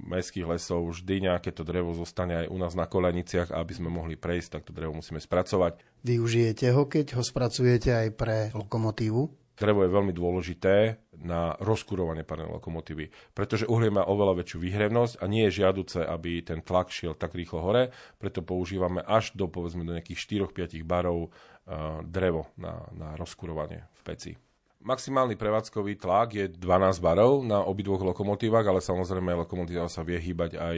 mestských 0.07 0.45
lesov 0.45 0.93
vždy 0.93 1.31
nejaké 1.31 1.49
to 1.51 1.65
drevo 1.65 1.91
zostane 1.97 2.45
aj 2.45 2.47
u 2.53 2.57
nás 2.57 2.73
na 2.77 2.85
koleniciach 2.85 3.51
a 3.51 3.61
aby 3.63 3.73
sme 3.73 3.89
mohli 3.89 4.15
prejsť, 4.15 4.59
tak 4.59 4.63
to 4.69 4.75
drevo 4.75 4.93
musíme 4.95 5.17
spracovať. 5.17 5.81
Využijete 6.05 6.71
ho, 6.71 6.85
keď 6.85 7.17
ho 7.17 7.23
spracujete 7.25 7.89
aj 7.91 8.09
pre 8.13 8.37
lokomotívu? 8.53 9.46
Drevo 9.57 9.83
je 9.83 9.89
veľmi 9.89 10.13
dôležité 10.13 11.01
na 11.17 11.57
rozkurovanie 11.57 12.21
parnej 12.21 12.47
lokomotívy, 12.53 13.09
pretože 13.33 13.65
uhlie 13.65 13.89
má 13.89 14.05
oveľa 14.05 14.45
väčšiu 14.45 14.57
výhrevnosť 14.61 15.13
a 15.17 15.25
nie 15.25 15.49
je 15.49 15.65
žiaduce, 15.65 16.05
aby 16.05 16.45
ten 16.45 16.61
tlak 16.61 16.93
šiel 16.93 17.17
tak 17.17 17.33
rýchlo 17.33 17.65
hore, 17.65 17.89
preto 18.21 18.45
používame 18.45 19.01
až 19.01 19.33
do 19.33 19.49
povedzme 19.49 19.81
do 19.81 19.97
nejakých 19.97 20.47
4-5 20.53 20.85
barov 20.85 21.33
uh, 21.33 22.05
drevo 22.05 22.53
na, 22.55 22.85
na 22.93 23.17
rozkurovanie 23.17 23.89
v 23.97 24.01
peci. 24.05 24.31
Maximálny 24.77 25.35
prevádzkový 25.35 25.97
tlak 25.97 26.29
je 26.37 26.45
12 26.53 27.01
barov 27.01 27.41
na 27.41 27.65
obidvoch 27.65 27.99
lokomotívach, 27.99 28.63
ale 28.63 28.79
samozrejme 28.79 29.33
lokomotíva 29.43 29.89
sa 29.89 30.05
vie 30.05 30.21
hýbať 30.21 30.53
aj 30.53 30.77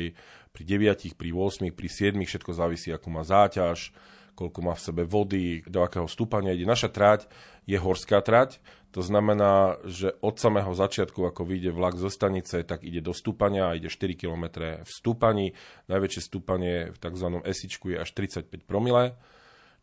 pri 0.55 0.63
9, 0.63 1.19
pri 1.19 1.29
8, 1.35 1.69
pri 1.75 1.87
7, 1.91 2.15
všetko 2.15 2.51
závisí, 2.55 2.95
akú 2.95 3.11
má 3.11 3.27
záťaž, 3.27 3.91
koľko 4.39 4.59
má 4.63 4.71
v 4.71 4.85
sebe 4.87 5.03
vody, 5.03 5.59
do 5.67 5.83
akého 5.83 6.07
stúpania 6.07 6.55
ide. 6.55 6.63
Naša 6.63 6.87
trať 6.87 7.27
je 7.67 7.75
horská 7.75 8.23
trať, 8.23 8.63
to 8.89 9.05
znamená, 9.05 9.77
že 9.85 10.17
od 10.23 10.41
samého 10.41 10.73
začiatku, 10.73 11.21
ako 11.21 11.45
vyjde 11.45 11.75
vlak 11.75 11.93
zo 11.99 12.09
stanice, 12.09 12.65
tak 12.65 12.81
ide 12.81 13.05
do 13.05 13.13
stúpania, 13.13 13.77
ide 13.77 13.91
4 13.91 14.17
km 14.17 14.45
v 14.81 14.89
stúpaní. 14.89 15.53
Najväčšie 15.85 16.21
stúpanie 16.25 16.89
v 16.89 16.97
tzv. 16.97 17.27
esičku 17.45 17.93
je 17.93 18.01
až 18.01 18.09
35 18.15 18.65
promile 18.65 19.13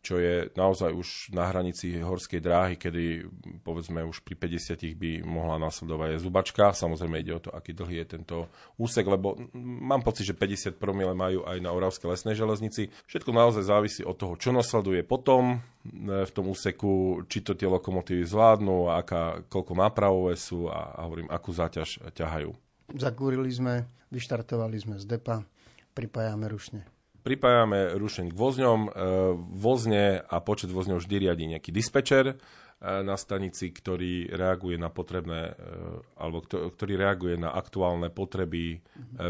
čo 0.01 0.21
je 0.21 0.47
naozaj 0.55 0.93
už 0.93 1.35
na 1.35 1.49
hranici 1.51 1.99
horskej 1.99 2.39
dráhy, 2.39 2.75
kedy 2.79 3.27
povedzme 3.61 4.03
už 4.07 4.23
pri 4.23 4.35
50 4.39 4.95
by 4.95 5.11
mohla 5.27 5.59
následovať 5.61 6.21
zubačka. 6.21 6.71
Samozrejme 6.71 7.21
ide 7.21 7.37
o 7.37 7.43
to, 7.43 7.51
aký 7.51 7.75
dlhý 7.75 8.03
je 8.03 8.07
tento 8.17 8.37
úsek, 8.79 9.05
lebo 9.07 9.35
mám 9.57 10.01
pocit, 10.01 10.27
že 10.27 10.37
50 10.37 10.79
promile 10.79 11.11
majú 11.11 11.43
aj 11.45 11.57
na 11.59 11.71
Oravskej 11.73 12.07
lesnej 12.07 12.35
železnici. 12.35 12.89
Všetko 13.09 13.31
naozaj 13.35 13.63
závisí 13.67 14.01
od 14.01 14.17
toho, 14.17 14.33
čo 14.39 14.55
nasleduje 14.55 15.03
potom 15.03 15.57
e, 15.57 16.23
v 16.25 16.31
tom 16.31 16.49
úseku, 16.51 17.23
či 17.27 17.43
to 17.43 17.53
tie 17.53 17.67
lokomotívy 17.67 18.23
zvládnu, 18.25 18.91
aká, 18.91 19.43
koľko 19.51 19.73
nápravové 19.75 20.33
sú 20.39 20.71
a, 20.71 20.97
a 20.97 21.05
hovorím, 21.05 21.29
akú 21.29 21.53
záťaž 21.53 22.11
ťahajú. 22.15 22.51
Zakúrili 22.95 23.51
sme, 23.51 23.83
vyštartovali 24.09 24.77
sme 24.79 24.95
z 24.97 25.05
depa, 25.05 25.43
pripájame 25.91 26.47
rušne 26.47 26.96
pripájame 27.27 27.99
rušeň 27.99 28.31
k 28.31 28.39
vozňom. 28.39 28.79
E, 28.87 28.89
vozne 29.59 30.23
a 30.23 30.39
počet 30.39 30.71
vozňov 30.71 31.03
vždy 31.03 31.27
riadi 31.27 31.43
nejaký 31.51 31.75
dispečer 31.75 32.31
e, 32.31 32.35
na 32.79 33.19
stanici, 33.19 33.67
ktorý 33.75 34.31
reaguje 34.31 34.79
na 34.79 34.87
potrebné, 34.87 35.51
e, 35.51 35.53
alebo 36.15 36.39
ktorý 36.47 36.95
reaguje 36.95 37.35
na 37.35 37.51
aktuálne 37.51 38.07
potreby 38.07 38.79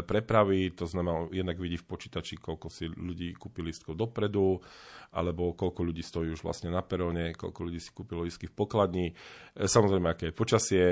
prepravy, 0.06 0.70
to 0.78 0.86
znamená, 0.86 1.26
jednak 1.34 1.58
vidí 1.58 1.74
v 1.74 1.90
počítači, 1.90 2.38
koľko 2.38 2.70
si 2.70 2.86
ľudí 2.86 3.34
kúpili 3.34 3.74
listkov 3.74 3.98
dopredu, 3.98 4.62
alebo 5.10 5.58
koľko 5.58 5.82
ľudí 5.82 6.06
stojí 6.06 6.30
už 6.30 6.46
vlastne 6.46 6.70
na 6.70 6.86
peróne, 6.86 7.34
koľko 7.34 7.66
ľudí 7.66 7.82
si 7.82 7.90
kúpilo 7.90 8.22
lístky 8.22 8.46
v 8.46 8.54
pokladni, 8.54 9.06
samozrejme, 9.58 10.06
aké 10.06 10.30
je 10.30 10.38
počasie, 10.38 10.86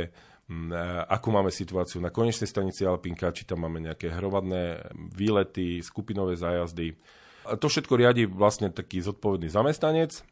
akú 1.10 1.34
máme 1.34 1.50
situáciu 1.50 1.98
na 1.98 2.14
konečnej 2.14 2.46
stanici 2.46 2.86
Alpinka, 2.86 3.34
či 3.34 3.42
tam 3.42 3.66
máme 3.66 3.82
nejaké 3.82 4.14
hromadné 4.14 4.94
výlety, 4.94 5.82
skupinové 5.82 6.38
zájazdy. 6.38 6.94
A 7.46 7.58
to 7.58 7.66
všetko 7.66 7.98
riadi 7.98 8.30
vlastne 8.30 8.70
taký 8.70 9.02
zodpovedný 9.02 9.50
zamestnanec, 9.50 10.22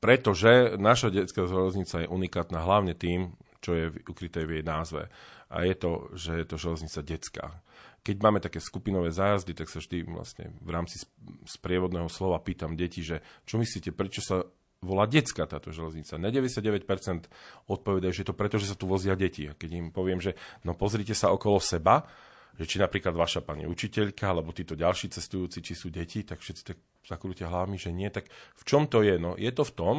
pretože 0.00 0.76
naša 0.76 1.08
detská 1.08 1.48
železnica 1.48 2.04
je 2.04 2.12
unikátna 2.12 2.60
hlavne 2.60 2.92
tým, 2.92 3.32
čo 3.64 3.74
je 3.74 3.84
ukryté 4.06 4.44
v 4.44 4.60
jej 4.60 4.64
názve. 4.64 5.08
A 5.48 5.64
je 5.64 5.74
to, 5.74 6.12
že 6.12 6.32
je 6.38 6.46
to 6.46 6.56
železnica 6.60 7.00
detská. 7.00 7.46
Keď 8.04 8.16
máme 8.20 8.40
také 8.40 8.60
skupinové 8.60 9.10
zájazdy, 9.12 9.52
tak 9.56 9.68
sa 9.72 9.80
vždy 9.80 10.06
vlastne 10.08 10.52
v 10.60 10.70
rámci 10.70 11.02
sprievodného 11.48 12.08
slova 12.12 12.40
pýtam 12.40 12.76
deti, 12.76 13.00
že 13.00 13.24
čo 13.48 13.58
myslíte, 13.58 13.92
prečo 13.96 14.20
sa 14.20 14.44
volá 14.78 15.10
detská 15.10 15.46
táto 15.50 15.74
železnica. 15.74 16.20
Na 16.20 16.30
99% 16.30 17.26
odpovedajú, 17.66 18.12
že 18.14 18.22
je 18.22 18.28
to 18.28 18.36
preto, 18.36 18.56
že 18.62 18.70
sa 18.70 18.76
tu 18.78 18.86
vozia 18.86 19.18
deti. 19.18 19.50
A 19.50 19.56
keď 19.58 19.70
im 19.74 19.86
poviem, 19.90 20.22
že 20.22 20.38
no 20.62 20.78
pozrite 20.78 21.14
sa 21.18 21.34
okolo 21.34 21.58
seba, 21.58 22.06
že 22.58 22.66
či 22.66 22.76
napríklad 22.82 23.14
vaša 23.14 23.46
pani 23.46 23.70
učiteľka, 23.70 24.34
alebo 24.34 24.50
títo 24.50 24.74
ďalší 24.74 25.14
cestujúci, 25.14 25.62
či 25.62 25.78
sú 25.78 25.94
deti, 25.94 26.26
tak 26.26 26.42
všetci 26.42 26.62
tak 26.66 26.78
zakrútia 27.06 27.46
hlavami, 27.46 27.78
že 27.78 27.94
nie. 27.94 28.10
Tak 28.10 28.26
v 28.30 28.62
čom 28.66 28.90
to 28.90 29.06
je? 29.06 29.14
No 29.14 29.38
je 29.38 29.50
to 29.54 29.62
v 29.62 29.72
tom, 29.78 29.96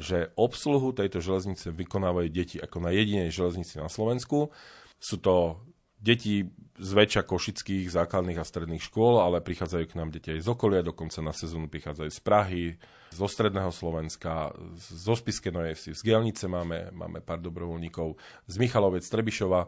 že 0.00 0.32
obsluhu 0.36 0.96
tejto 0.96 1.20
železnice 1.20 1.68
vykonávajú 1.68 2.28
deti 2.32 2.56
ako 2.56 2.80
na 2.80 2.96
jedinej 2.96 3.28
železnici 3.28 3.76
na 3.76 3.92
Slovensku. 3.92 4.48
Sú 4.98 5.16
to 5.20 5.60
deti 5.98 6.46
z 6.78 6.90
väčšia 6.94 7.26
košických 7.26 7.90
základných 7.90 8.38
a 8.38 8.46
stredných 8.46 8.82
škôl, 8.86 9.18
ale 9.18 9.42
prichádzajú 9.42 9.84
k 9.90 9.98
nám 9.98 10.14
deti 10.14 10.30
aj 10.30 10.46
z 10.46 10.48
okolia, 10.48 10.86
dokonca 10.86 11.18
na 11.18 11.34
sezónu 11.34 11.66
prichádzajú 11.66 12.10
z 12.10 12.20
Prahy, 12.22 12.64
zo 13.10 13.26
stredného 13.26 13.74
Slovenska, 13.74 14.54
zo 14.78 15.14
Spiskenej 15.18 15.74
z 15.74 15.98
Gelnice 15.98 16.46
máme, 16.46 16.94
máme 16.94 17.18
pár 17.18 17.42
dobrovoľníkov, 17.42 18.14
z 18.46 18.54
Michalovec, 18.62 19.02
Trebišova. 19.02 19.66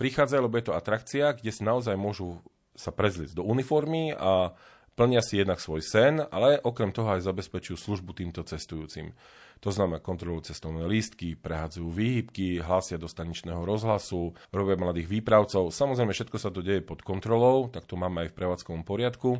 Prichádzajú, 0.00 0.40
lebo 0.40 0.56
je 0.56 0.66
to 0.72 0.76
atrakcia, 0.76 1.36
kde 1.36 1.52
si 1.52 1.60
naozaj 1.60 1.92
môžu 2.00 2.40
sa 2.72 2.88
prezliť 2.88 3.36
do 3.36 3.44
uniformy 3.44 4.16
a 4.16 4.56
plnia 4.96 5.20
si 5.20 5.36
jednak 5.36 5.60
svoj 5.60 5.84
sen, 5.84 6.24
ale 6.32 6.56
okrem 6.56 6.88
toho 6.88 7.20
aj 7.20 7.28
zabezpečujú 7.28 7.76
službu 7.76 8.16
týmto 8.16 8.40
cestujúcim. 8.40 9.12
To 9.60 9.68
znamená, 9.68 10.00
kontrolujú 10.00 10.48
cestovné 10.48 10.88
lístky, 10.88 11.36
prehádzajú 11.36 11.88
výhybky, 11.92 12.64
hlásia 12.64 12.96
do 12.96 13.04
staničného 13.04 13.60
rozhlasu, 13.60 14.32
robia 14.48 14.80
mladých 14.80 15.12
výpravcov. 15.20 15.68
Samozrejme, 15.68 16.16
všetko 16.16 16.36
sa 16.40 16.48
to 16.48 16.64
deje 16.64 16.80
pod 16.80 17.04
kontrolou, 17.04 17.68
tak 17.68 17.84
to 17.84 18.00
máme 18.00 18.24
aj 18.24 18.32
v 18.32 18.36
prevádzkovom 18.40 18.88
poriadku. 18.88 19.36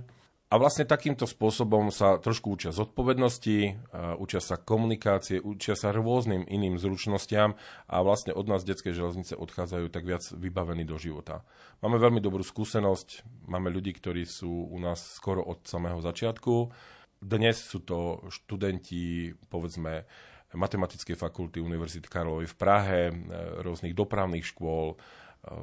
A 0.50 0.58
vlastne 0.58 0.82
takýmto 0.82 1.30
spôsobom 1.30 1.94
sa 1.94 2.18
trošku 2.18 2.50
učia 2.58 2.74
zodpovednosti, 2.74 3.86
učia 4.18 4.42
sa 4.42 4.58
komunikácie, 4.58 5.38
učia 5.38 5.78
sa 5.78 5.94
rôznym 5.94 6.42
iným 6.42 6.74
zručnostiam 6.74 7.54
a 7.86 8.02
vlastne 8.02 8.34
od 8.34 8.50
nás 8.50 8.66
detské 8.66 8.90
železnice 8.90 9.38
odchádzajú 9.38 9.86
tak 9.94 10.02
viac 10.02 10.26
vybavení 10.34 10.82
do 10.82 10.98
života. 10.98 11.46
Máme 11.86 12.02
veľmi 12.02 12.18
dobrú 12.18 12.42
skúsenosť, 12.42 13.22
máme 13.46 13.70
ľudí, 13.70 13.94
ktorí 13.94 14.26
sú 14.26 14.50
u 14.50 14.78
nás 14.82 14.98
skoro 15.16 15.38
od 15.38 15.62
samého 15.70 16.02
začiatku 16.02 16.74
dnes 17.20 17.60
sú 17.60 17.84
to 17.84 18.24
študenti, 18.32 19.36
povedzme, 19.52 20.08
Matematickej 20.50 21.14
fakulty 21.14 21.62
Univerzity 21.62 22.10
Karlovej 22.10 22.50
v 22.50 22.58
Prahe, 22.58 23.00
e, 23.06 23.14
rôznych 23.62 23.94
dopravných 23.94 24.42
škôl, 24.42 24.98
e, 24.98 25.56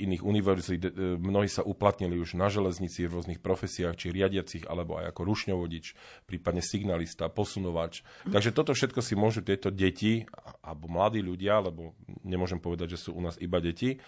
iných 0.00 0.24
univerzít. 0.24 0.80
E, 0.80 1.20
mnohí 1.20 1.44
sa 1.44 1.60
uplatnili 1.60 2.16
už 2.16 2.40
na 2.40 2.48
železnici 2.48 3.04
v 3.04 3.20
rôznych 3.20 3.44
profesiách, 3.44 4.00
či 4.00 4.16
riadiacich, 4.16 4.64
alebo 4.64 4.96
aj 4.96 5.12
ako 5.12 5.28
rušňovodič, 5.28 5.92
prípadne 6.24 6.64
signalista, 6.64 7.28
posunovač. 7.28 8.00
Takže 8.24 8.56
toto 8.56 8.72
všetko 8.72 9.04
si 9.04 9.12
môžu 9.12 9.44
tieto 9.44 9.68
deti, 9.68 10.24
alebo 10.64 10.88
mladí 10.88 11.20
ľudia, 11.20 11.60
lebo 11.60 11.92
nemôžem 12.24 12.56
povedať, 12.56 12.96
že 12.96 13.04
sú 13.04 13.10
u 13.12 13.20
nás 13.20 13.36
iba 13.36 13.60
deti, 13.60 14.00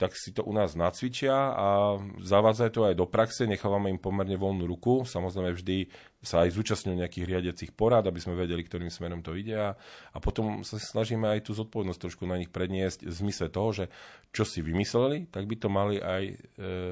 tak 0.00 0.16
si 0.16 0.32
to 0.32 0.40
u 0.48 0.56
nás 0.56 0.72
nacvičia 0.72 1.52
a 1.52 2.00
zavádzajú 2.24 2.70
to 2.72 2.80
aj 2.88 2.94
do 2.96 3.04
praxe, 3.04 3.44
nechávame 3.44 3.92
im 3.92 4.00
pomerne 4.00 4.32
voľnú 4.32 4.64
ruku. 4.64 5.04
Samozrejme 5.04 5.52
vždy 5.52 5.92
sa 6.24 6.48
aj 6.48 6.56
zúčastňujú 6.56 6.96
nejakých 7.04 7.28
riadiacich 7.28 7.70
porád, 7.76 8.08
aby 8.08 8.16
sme 8.16 8.32
vedeli, 8.32 8.64
ktorým 8.64 8.88
smerom 8.88 9.20
to 9.20 9.36
ide 9.36 9.52
a, 9.52 9.76
a 10.16 10.16
potom 10.16 10.64
sa 10.64 10.80
snažíme 10.80 11.28
aj 11.28 11.44
tú 11.44 11.52
zodpovednosť 11.52 12.00
trošku 12.00 12.24
na 12.24 12.40
nich 12.40 12.48
predniesť 12.48 13.04
v 13.04 13.12
zmysle 13.12 13.52
toho, 13.52 13.76
že 13.76 13.84
čo 14.32 14.48
si 14.48 14.64
vymysleli, 14.64 15.28
tak 15.28 15.44
by 15.44 15.56
to 15.60 15.68
mali 15.68 16.00
aj 16.00 16.22
e, 16.24 16.34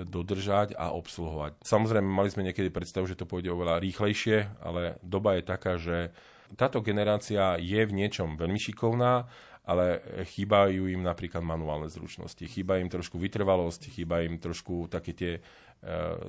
dodržať 0.04 0.76
a 0.76 0.92
obsluhovať. 0.92 1.64
Samozrejme, 1.64 2.04
mali 2.04 2.28
sme 2.28 2.44
niekedy 2.44 2.68
predstavu, 2.68 3.08
že 3.08 3.16
to 3.16 3.24
pôjde 3.24 3.48
oveľa 3.48 3.80
rýchlejšie, 3.80 4.60
ale 4.60 5.00
doba 5.00 5.40
je 5.40 5.42
taká, 5.48 5.80
že 5.80 6.12
táto 6.60 6.84
generácia 6.84 7.56
je 7.56 7.80
v 7.84 7.92
niečom 7.92 8.36
veľmi 8.36 8.60
šikovná, 8.60 9.28
ale 9.68 10.00
chýbajú 10.24 10.88
im 10.88 11.04
napríklad 11.04 11.44
manuálne 11.44 11.92
zručnosti, 11.92 12.40
chýba 12.48 12.80
im 12.80 12.88
trošku 12.88 13.20
vytrvalosť, 13.20 13.92
chýba 13.92 14.24
im 14.24 14.40
trošku 14.40 14.88
také 14.88 15.12
tie 15.12 15.32
e, 15.36 15.40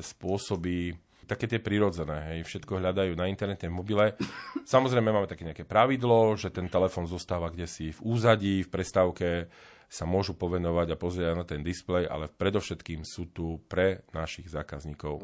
spôsoby, 0.03 0.91
také 1.23 1.47
tie 1.47 1.63
prirodzené, 1.63 2.35
hej, 2.35 2.43
všetko 2.43 2.83
hľadajú 2.83 3.15
na 3.15 3.31
internete, 3.31 3.71
mobile. 3.71 4.19
Samozrejme 4.67 5.15
máme 5.15 5.31
také 5.31 5.47
nejaké 5.47 5.63
pravidlo, 5.63 6.35
že 6.35 6.51
ten 6.51 6.67
telefon 6.67 7.07
zostáva 7.07 7.47
kde 7.47 7.63
si 7.63 7.95
v 7.95 7.99
úzadí, 8.03 8.67
v 8.67 8.69
prestávke 8.69 9.47
sa 9.87 10.03
môžu 10.03 10.35
povenovať 10.35 10.93
a 10.93 10.99
pozrieť 10.99 11.33
na 11.33 11.47
ten 11.47 11.63
displej, 11.63 12.05
ale 12.11 12.29
predovšetkým 12.29 13.07
sú 13.07 13.31
tu 13.31 13.63
pre 13.71 14.05
našich 14.13 14.51
zákazníkov. 14.51 15.17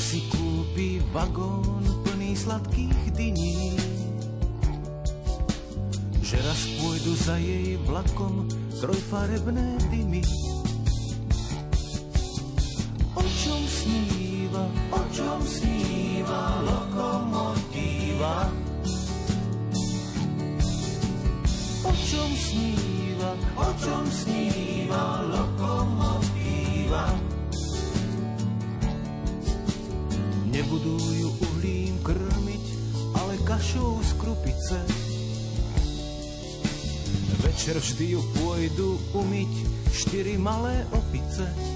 Si 0.00 0.24
kúpi 0.32 0.96
vagón 1.12 1.84
plný 2.00 2.32
sladkých 2.32 3.12
dyní. 3.12 3.76
Že 6.24 6.36
raz 6.40 6.60
pôjdu 6.80 7.12
za 7.20 7.36
jej 7.36 7.76
vlakom 7.84 8.48
trojfarebné 8.80 9.76
dymy. 9.92 10.24
Malé 40.40 40.84
opice. 40.92 41.69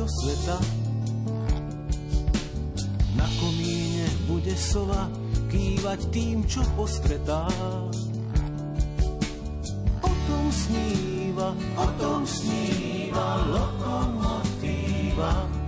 Do 0.00 0.08
sveta. 0.08 0.56
Na 3.20 3.28
komíne 3.36 4.08
bude 4.24 4.56
sova 4.56 5.12
kývať 5.52 6.08
tým, 6.08 6.40
čo 6.48 6.64
postretá. 6.72 7.44
O 10.00 10.12
tom 10.24 10.44
sníva, 10.48 11.52
o 11.76 11.86
tom 12.00 12.24
sníva 12.24 13.44
lokomotíva. 13.44 15.59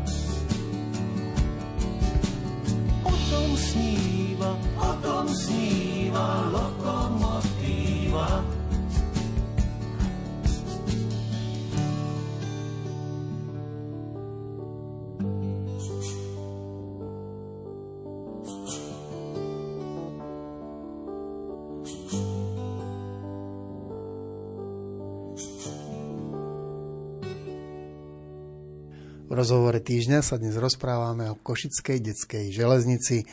Rozhovore 29.43 29.83
týždňa 29.83 30.23
sa 30.23 30.39
dnes 30.39 30.55
rozprávame 30.55 31.27
o 31.27 31.35
Košickej 31.35 31.99
detskej 31.99 32.55
železnici. 32.55 33.27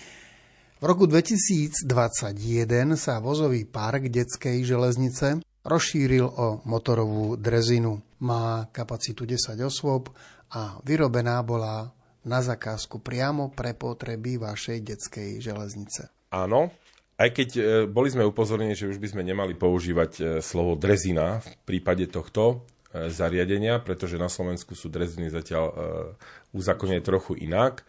V 0.82 0.84
roku 0.90 1.06
2021 1.06 1.86
sa 2.98 3.22
vozový 3.22 3.70
park 3.70 4.10
detskej 4.10 4.66
železnice 4.66 5.46
rozšíril 5.62 6.26
o 6.26 6.66
motorovú 6.66 7.38
drezinu. 7.38 8.02
Má 8.26 8.66
kapacitu 8.74 9.30
10 9.30 9.54
osôb 9.62 10.10
a 10.50 10.82
vyrobená 10.82 11.46
bola 11.46 11.94
na 12.26 12.42
zakázku 12.42 13.06
priamo 13.06 13.54
pre 13.54 13.78
potreby 13.78 14.42
vašej 14.42 14.82
detskej 14.82 15.46
železnice. 15.46 16.10
Áno, 16.34 16.74
aj 17.22 17.30
keď 17.38 17.50
e, 17.54 17.62
boli 17.86 18.10
sme 18.10 18.26
upozornení, 18.26 18.74
že 18.74 18.90
už 18.90 18.98
by 18.98 19.14
sme 19.14 19.22
nemali 19.22 19.54
používať 19.54 20.12
e, 20.18 20.22
slovo 20.42 20.74
drezina 20.74 21.38
v 21.38 21.54
prípade 21.70 22.10
tohto 22.10 22.66
zariadenia, 22.94 23.78
pretože 23.82 24.18
na 24.18 24.30
Slovensku 24.30 24.74
sú 24.74 24.90
dreziny 24.90 25.30
zatiaľ 25.30 25.66
uzakonené 26.54 27.06
trochu 27.06 27.38
inak. 27.38 27.86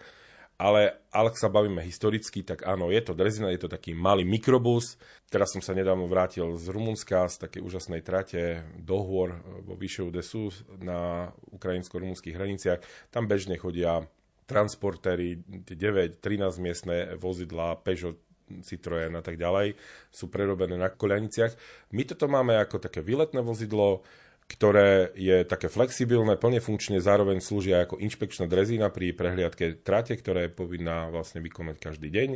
Ale 0.60 0.92
ak 1.08 1.40
sa 1.40 1.48
bavíme 1.48 1.80
historicky, 1.80 2.44
tak 2.44 2.68
áno, 2.68 2.92
je 2.92 3.00
to 3.00 3.16
drezina, 3.16 3.48
je 3.48 3.64
to 3.64 3.72
taký 3.72 3.96
malý 3.96 4.28
mikrobus. 4.28 5.00
Teraz 5.32 5.56
som 5.56 5.64
sa 5.64 5.72
nedávno 5.72 6.04
vrátil 6.04 6.52
z 6.60 6.68
Rumunska, 6.68 7.32
z 7.32 7.48
takej 7.48 7.64
úžasnej 7.64 8.04
trate 8.04 8.60
do 8.76 9.00
hôr 9.00 9.40
vo 9.64 9.72
Vyšehu 9.72 10.12
Desu 10.12 10.52
na 10.76 11.32
ukrajinsko-rumunských 11.56 12.36
hraniciach. 12.36 12.84
Tam 13.08 13.24
bežne 13.24 13.56
chodia 13.56 14.04
transportéry, 14.44 15.40
9, 15.64 16.20
13 16.20 16.60
miestne 16.60 17.16
vozidlá, 17.16 17.80
Peugeot, 17.80 18.20
Citroën 18.60 19.16
a 19.16 19.22
tak 19.24 19.40
ďalej, 19.40 19.80
sú 20.12 20.28
prerobené 20.28 20.76
na 20.76 20.92
koľaniciach. 20.92 21.56
My 21.96 22.04
toto 22.04 22.28
máme 22.28 22.60
ako 22.60 22.84
také 22.84 23.00
výletné 23.00 23.40
vozidlo, 23.40 24.04
ktoré 24.50 25.14
je 25.14 25.46
také 25.46 25.70
flexibilné, 25.70 26.34
plne 26.34 26.58
funkčne, 26.58 26.98
zároveň 26.98 27.38
slúžia 27.38 27.86
ako 27.86 28.02
inšpekčná 28.02 28.50
drezina 28.50 28.90
pri 28.90 29.14
prehliadke 29.14 29.78
trate, 29.86 30.18
ktorá 30.18 30.42
je 30.42 30.50
povinná 30.50 31.06
vlastne 31.06 31.38
vykonať 31.38 31.76
každý 31.78 32.10
deň. 32.10 32.30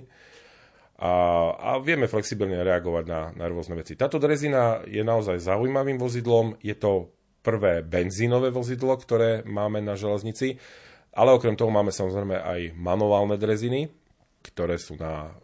A, 1.02 1.10
a 1.58 1.70
vieme 1.82 2.06
flexibilne 2.06 2.62
reagovať 2.62 3.04
na, 3.10 3.34
na 3.34 3.50
rôzne 3.50 3.74
veci. 3.74 3.98
Táto 3.98 4.22
drezina 4.22 4.86
je 4.86 5.02
naozaj 5.02 5.42
zaujímavým 5.42 5.98
vozidlom. 5.98 6.54
Je 6.62 6.78
to 6.78 7.10
prvé 7.42 7.82
benzínové 7.82 8.54
vozidlo, 8.54 8.94
ktoré 8.94 9.42
máme 9.42 9.82
na 9.82 9.98
železnici, 9.98 10.54
ale 11.18 11.34
okrem 11.34 11.58
toho 11.58 11.74
máme 11.74 11.90
samozrejme 11.90 12.38
aj 12.38 12.60
manuálne 12.78 13.34
dreziny, 13.34 13.90
ktoré 14.46 14.78
sú 14.78 14.94
na 14.94 15.34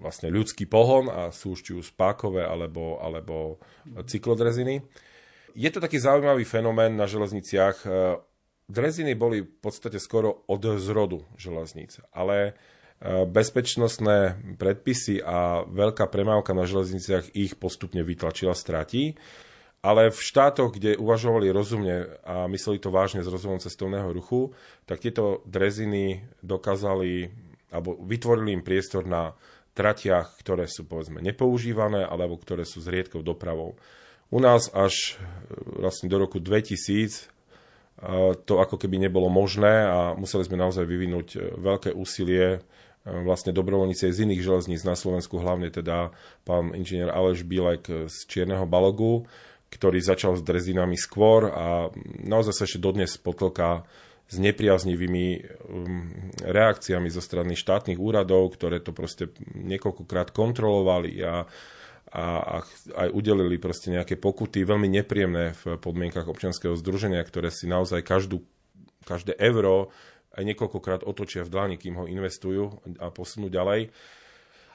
vlastne 0.00 0.32
ľudský 0.32 0.64
pohon 0.64 1.12
a 1.12 1.28
sú 1.28 1.52
či 1.60 1.76
už 1.76 1.92
spákové 1.92 2.40
alebo, 2.40 2.96
alebo 3.04 3.60
cyklodreziny. 4.08 4.80
Je 5.54 5.70
to 5.70 5.82
taký 5.82 5.98
zaujímavý 5.98 6.44
fenomén 6.44 6.96
na 6.96 7.06
železniciach. 7.06 7.86
Dreziny 8.70 9.18
boli 9.18 9.42
v 9.42 9.56
podstate 9.58 9.98
skoro 9.98 10.46
od 10.46 10.62
zrodu 10.78 11.26
železníc, 11.34 11.98
ale 12.14 12.54
bezpečnostné 13.26 14.36
predpisy 14.60 15.24
a 15.24 15.64
veľká 15.64 16.04
premávka 16.12 16.52
na 16.52 16.68
železniciach 16.68 17.32
ich 17.32 17.56
postupne 17.56 18.04
vytlačila 18.04 18.52
stratí. 18.52 19.16
Ale 19.80 20.12
v 20.12 20.20
štátoch, 20.20 20.76
kde 20.76 21.00
uvažovali 21.00 21.48
rozumne 21.48 22.20
a 22.20 22.44
mysleli 22.52 22.76
to 22.76 22.92
vážne 22.92 23.24
s 23.24 23.32
rozvojom 23.32 23.64
cestovného 23.64 24.12
ruchu, 24.12 24.52
tak 24.84 25.00
tieto 25.00 25.40
dreziny 25.48 26.20
dokázali 26.44 27.32
alebo 27.72 27.96
vytvorili 27.96 28.60
im 28.60 28.66
priestor 28.66 29.08
na 29.08 29.32
tratiach, 29.72 30.36
ktoré 30.44 30.68
sú 30.68 30.84
povedzme 30.84 31.24
nepoužívané 31.24 32.04
alebo 32.04 32.36
ktoré 32.36 32.68
sú 32.68 32.84
s 32.84 32.92
riedkou 32.92 33.24
dopravou. 33.24 33.80
U 34.30 34.38
nás 34.38 34.70
až 34.70 35.18
vlastne 35.54 36.06
do 36.06 36.16
roku 36.22 36.38
2000 36.38 37.30
to 38.48 38.54
ako 38.56 38.80
keby 38.80 38.96
nebolo 38.96 39.28
možné 39.28 39.84
a 39.84 40.16
museli 40.16 40.48
sme 40.48 40.56
naozaj 40.56 40.88
vyvinúť 40.88 41.58
veľké 41.60 41.92
úsilie 41.92 42.64
vlastne 43.04 43.52
dobrovoľníci 43.52 44.08
z 44.08 44.24
iných 44.24 44.44
železníc 44.44 44.82
na 44.84 44.96
Slovensku, 44.96 45.40
hlavne 45.40 45.72
teda 45.72 46.12
pán 46.44 46.72
inžinier 46.76 47.12
Aleš 47.12 47.44
Bílek 47.44 48.08
z 48.08 48.16
Čierneho 48.28 48.64
Balogu, 48.64 49.28
ktorý 49.72 50.00
začal 50.00 50.36
s 50.36 50.44
drezinami 50.44 50.96
skôr 50.96 51.48
a 51.52 51.92
naozaj 52.20 52.54
sa 52.56 52.64
ešte 52.64 52.80
dodnes 52.80 53.16
potlká 53.20 53.84
s 54.30 54.36
nepriaznivými 54.38 55.42
reakciami 56.44 57.08
zo 57.10 57.18
strany 57.18 57.58
štátnych 57.58 57.98
úradov, 57.98 58.54
ktoré 58.54 58.78
to 58.78 58.94
proste 58.94 59.34
niekoľkokrát 59.58 60.30
kontrolovali 60.30 61.18
a, 61.20 61.50
a, 62.10 62.42
a 62.42 62.56
aj 63.06 63.08
udelili 63.14 63.54
proste 63.62 63.94
nejaké 63.94 64.18
pokuty 64.18 64.66
veľmi 64.66 64.90
nepríjemné 64.90 65.54
v 65.62 65.78
podmienkach 65.78 66.26
občianského 66.26 66.74
združenia, 66.74 67.22
ktoré 67.22 67.54
si 67.54 67.70
naozaj 67.70 68.02
každú, 68.02 68.42
každé 69.06 69.38
euro 69.38 69.94
aj 70.34 70.42
niekoľkokrát 70.46 71.06
otočia 71.06 71.46
v 71.46 71.52
dlani, 71.54 71.76
kým 71.78 71.98
ho 71.98 72.06
investujú 72.10 72.82
a 72.98 73.14
posunú 73.14 73.46
ďalej. 73.46 73.94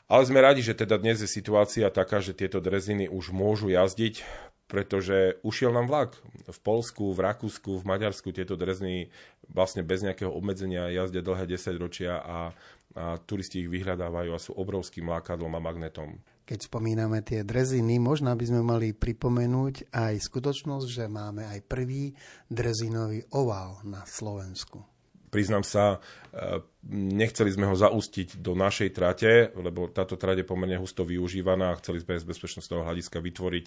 Ale 0.06 0.24
sme 0.24 0.40
radi, 0.40 0.62
že 0.62 0.78
teda 0.78 1.02
dnes 1.02 1.24
je 1.24 1.30
situácia 1.30 1.90
taká, 1.90 2.22
že 2.22 2.38
tieto 2.38 2.62
dreziny 2.62 3.10
už 3.10 3.34
môžu 3.34 3.74
jazdiť, 3.74 4.22
pretože 4.70 5.42
ušiel 5.42 5.74
nám 5.74 5.90
vlak. 5.90 6.18
V 6.46 6.60
Polsku, 6.62 7.10
v 7.14 7.20
Rakúsku, 7.26 7.82
v 7.82 7.88
Maďarsku 7.88 8.30
tieto 8.30 8.54
dreziny 8.54 9.10
vlastne 9.50 9.82
bez 9.82 10.06
nejakého 10.06 10.30
obmedzenia 10.30 10.94
jazdia 10.94 11.26
dlhé 11.26 11.50
10 11.58 11.82
ročia 11.82 12.22
a, 12.22 12.54
a 12.94 13.18
turisti 13.26 13.66
ich 13.66 13.70
vyhľadávajú 13.70 14.30
a 14.34 14.42
sú 14.42 14.54
obrovským 14.54 15.10
lákadlom 15.10 15.54
a 15.58 15.62
magnetom. 15.62 16.22
Keď 16.46 16.70
spomíname 16.70 17.26
tie 17.26 17.42
dreziny, 17.42 17.98
možno 17.98 18.30
by 18.38 18.46
sme 18.46 18.62
mali 18.62 18.94
pripomenúť 18.94 19.90
aj 19.90 20.14
skutočnosť, 20.30 20.86
že 20.86 21.06
máme 21.10 21.42
aj 21.50 21.66
prvý 21.66 22.14
drezinový 22.46 23.26
oval 23.34 23.82
na 23.82 24.06
Slovensku. 24.06 24.95
Priznám 25.36 25.68
sa, 25.68 26.00
e, 26.32 26.64
nechceli 26.96 27.52
sme 27.52 27.68
ho 27.68 27.76
zaústiť 27.76 28.40
do 28.40 28.56
našej 28.56 28.96
trate, 28.96 29.52
lebo 29.52 29.92
táto 29.92 30.16
trate 30.16 30.48
je 30.48 30.48
pomerne 30.48 30.80
husto 30.80 31.04
využívaná 31.04 31.76
a 31.76 31.80
chceli 31.84 32.00
sme 32.00 32.16
z 32.16 32.24
bezpečnostného 32.24 32.88
hľadiska 32.88 33.20
vytvoriť 33.20 33.66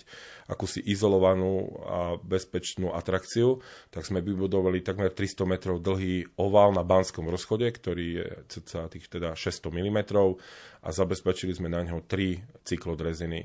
akúsi 0.48 0.80
izolovanú 0.80 1.68
a 1.84 2.16
bezpečnú 2.24 2.96
atrakciu, 2.96 3.60
tak 3.92 4.08
sme 4.08 4.24
vybudovali 4.24 4.80
takmer 4.80 5.12
300 5.12 5.44
metrov 5.44 5.76
dlhý 5.84 6.40
oval 6.40 6.72
na 6.72 6.80
Banskom 6.80 7.28
rozchode, 7.28 7.68
ktorý 7.68 8.06
je 8.16 8.26
cca 8.48 8.88
tých 8.88 9.12
teda 9.12 9.36
600 9.36 9.68
mm 9.68 9.98
a 10.80 10.88
zabezpečili 10.88 11.52
sme 11.52 11.68
na 11.68 11.84
ňo 11.84 12.00
tri 12.08 12.40
cyklodreziny. 12.64 13.44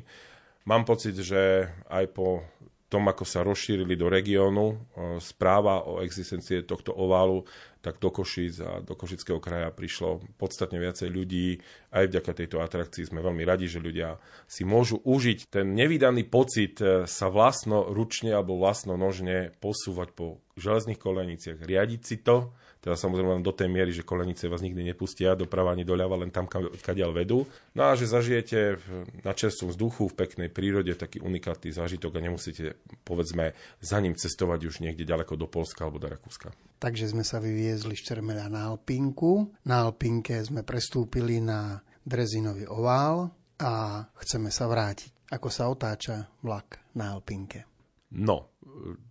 Mám 0.63 0.88
pocit, 0.88 1.19
že 1.19 1.67
aj 1.91 2.07
po 2.15 2.47
tom, 2.94 3.10
ako 3.10 3.26
sa 3.26 3.41
rozšírili 3.41 3.98
do 3.98 4.06
regiónu, 4.06 4.66
e, 4.70 4.76
správa 5.18 5.82
o 5.89 6.06
existencie 6.06 6.62
tohto 6.62 6.94
oválu, 6.94 7.41
tak 7.82 7.98
do 7.98 8.14
Košic 8.14 8.56
a 8.62 8.72
do 8.86 8.94
Košického 8.94 9.41
kraja 9.41 9.74
prišlo 9.74 10.22
podstatne 10.38 10.78
viacej 10.78 11.10
ľudí. 11.10 11.58
Aj 11.89 12.06
vďaka 12.06 12.32
tejto 12.38 12.62
atrakcii 12.62 13.10
sme 13.10 13.26
veľmi 13.26 13.44
radi, 13.44 13.66
že 13.66 13.82
ľudia 13.82 14.22
si 14.46 14.64
môžu 14.64 15.02
užiť 15.02 15.50
ten 15.50 15.74
nevydaný 15.74 16.30
pocit 16.30 16.78
e, 16.78 17.10
sa 17.10 17.28
vlastno 17.34 17.89
ručne 17.89 18.38
alebo 18.38 18.62
vlastno 18.62 18.94
nožne 18.94 19.50
posúvať 19.58 20.14
po 20.14 20.38
železných 20.62 21.02
koleniciach, 21.02 21.58
riadiť 21.66 22.02
si 22.06 22.22
to, 22.22 22.54
teda 22.84 23.00
samozrejme 23.00 23.40
len 23.40 23.44
do 23.48 23.56
tej 23.56 23.72
miery, 23.72 23.96
že 23.96 24.04
kolenice 24.04 24.52
vás 24.52 24.60
nikdy 24.60 24.84
nepustia 24.84 25.40
doprava 25.40 25.72
ani 25.72 25.88
doľava, 25.88 26.20
len 26.20 26.36
tam, 26.36 26.52
kadiaľ 26.84 27.16
vedú. 27.16 27.48
No 27.72 27.88
a 27.88 27.96
že 27.96 28.12
zažijete 28.12 28.76
na 29.24 29.32
čerstvom 29.32 29.72
vzduchu, 29.72 30.12
v 30.12 30.18
peknej 30.20 30.52
prírode 30.52 30.92
taký 31.00 31.24
unikátny 31.24 31.72
zážitok 31.72 32.20
a 32.20 32.24
nemusíte, 32.28 32.76
povedzme, 33.08 33.56
za 33.80 34.04
ním 34.04 34.20
cestovať 34.20 34.68
už 34.68 34.84
niekde 34.84 35.08
ďaleko 35.08 35.40
do 35.40 35.48
Polska 35.48 35.88
alebo 35.88 36.04
do 36.04 36.12
Rakúska. 36.12 36.52
Takže 36.84 37.16
sme 37.16 37.24
sa 37.24 37.40
vyviezli 37.40 37.96
z 37.96 38.04
Čermela 38.04 38.52
na 38.52 38.68
Alpinku. 38.68 39.48
Na 39.64 39.88
Alpinke 39.88 40.44
sme 40.44 40.68
prestúpili 40.68 41.40
na 41.40 41.80
Drezinový 42.04 42.68
ovál 42.68 43.32
a 43.64 44.04
chceme 44.20 44.52
sa 44.52 44.68
vrátiť. 44.68 45.32
Ako 45.32 45.48
sa 45.48 45.72
otáča 45.72 46.28
vlak 46.44 46.84
na 47.00 47.16
Alpinke? 47.16 47.72
No, 48.14 48.53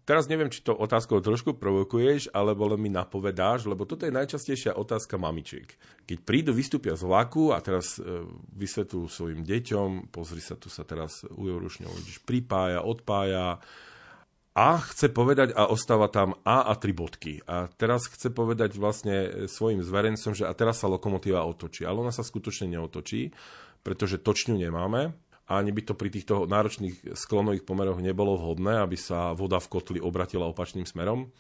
teraz 0.07 0.31
neviem, 0.31 0.47
či 0.47 0.63
to 0.63 0.79
otázkou 0.79 1.19
trošku 1.19 1.59
provokuješ, 1.59 2.31
alebo 2.31 2.71
len 2.71 2.79
mi 2.79 2.87
napovedáš, 2.87 3.67
lebo 3.67 3.83
toto 3.83 4.07
je 4.07 4.15
najčastejšia 4.15 4.79
otázka 4.79 5.19
mamičiek. 5.19 5.67
Keď 6.07 6.19
prídu, 6.23 6.55
vystúpia 6.55 6.95
z 6.95 7.03
vlaku 7.03 7.51
a 7.51 7.59
teraz 7.59 7.99
e, 7.99 8.23
vysvetľujú 8.55 9.07
svojim 9.11 9.43
deťom, 9.43 10.15
pozri 10.15 10.39
sa, 10.39 10.55
tu 10.55 10.71
sa 10.71 10.87
teraz 10.87 11.27
Ujo 11.27 11.59
Rušňov 11.59 11.99
pripája, 12.23 12.87
odpája, 12.87 13.59
a 14.53 14.77
chce 14.85 15.09
povedať 15.09 15.57
a 15.57 15.73
ostáva 15.73 16.13
tam 16.13 16.37
A 16.45 16.69
a 16.69 16.77
tri 16.77 16.93
bodky. 16.93 17.41
A 17.49 17.73
teraz 17.73 18.05
chce 18.05 18.29
povedať 18.29 18.77
vlastne 18.77 19.49
svojim 19.49 19.81
zverencom, 19.81 20.37
že 20.37 20.45
a 20.45 20.53
teraz 20.53 20.85
sa 20.85 20.93
lokomotíva 20.93 21.41
otočí. 21.49 21.89
Ale 21.89 22.05
ona 22.05 22.13
sa 22.13 22.21
skutočne 22.21 22.69
neotočí, 22.69 23.33
pretože 23.81 24.21
točňu 24.21 24.61
nemáme 24.61 25.17
ani 25.51 25.75
by 25.75 25.83
to 25.83 25.95
pri 25.99 26.09
týchto 26.09 26.47
náročných 26.47 27.19
sklonových 27.19 27.67
pomeroch 27.67 27.99
nebolo 27.99 28.39
vhodné, 28.39 28.79
aby 28.79 28.95
sa 28.95 29.35
voda 29.35 29.59
v 29.59 29.71
kotli 29.71 29.99
obratila 29.99 30.47
opačným 30.49 30.87
smerom. 30.87 31.35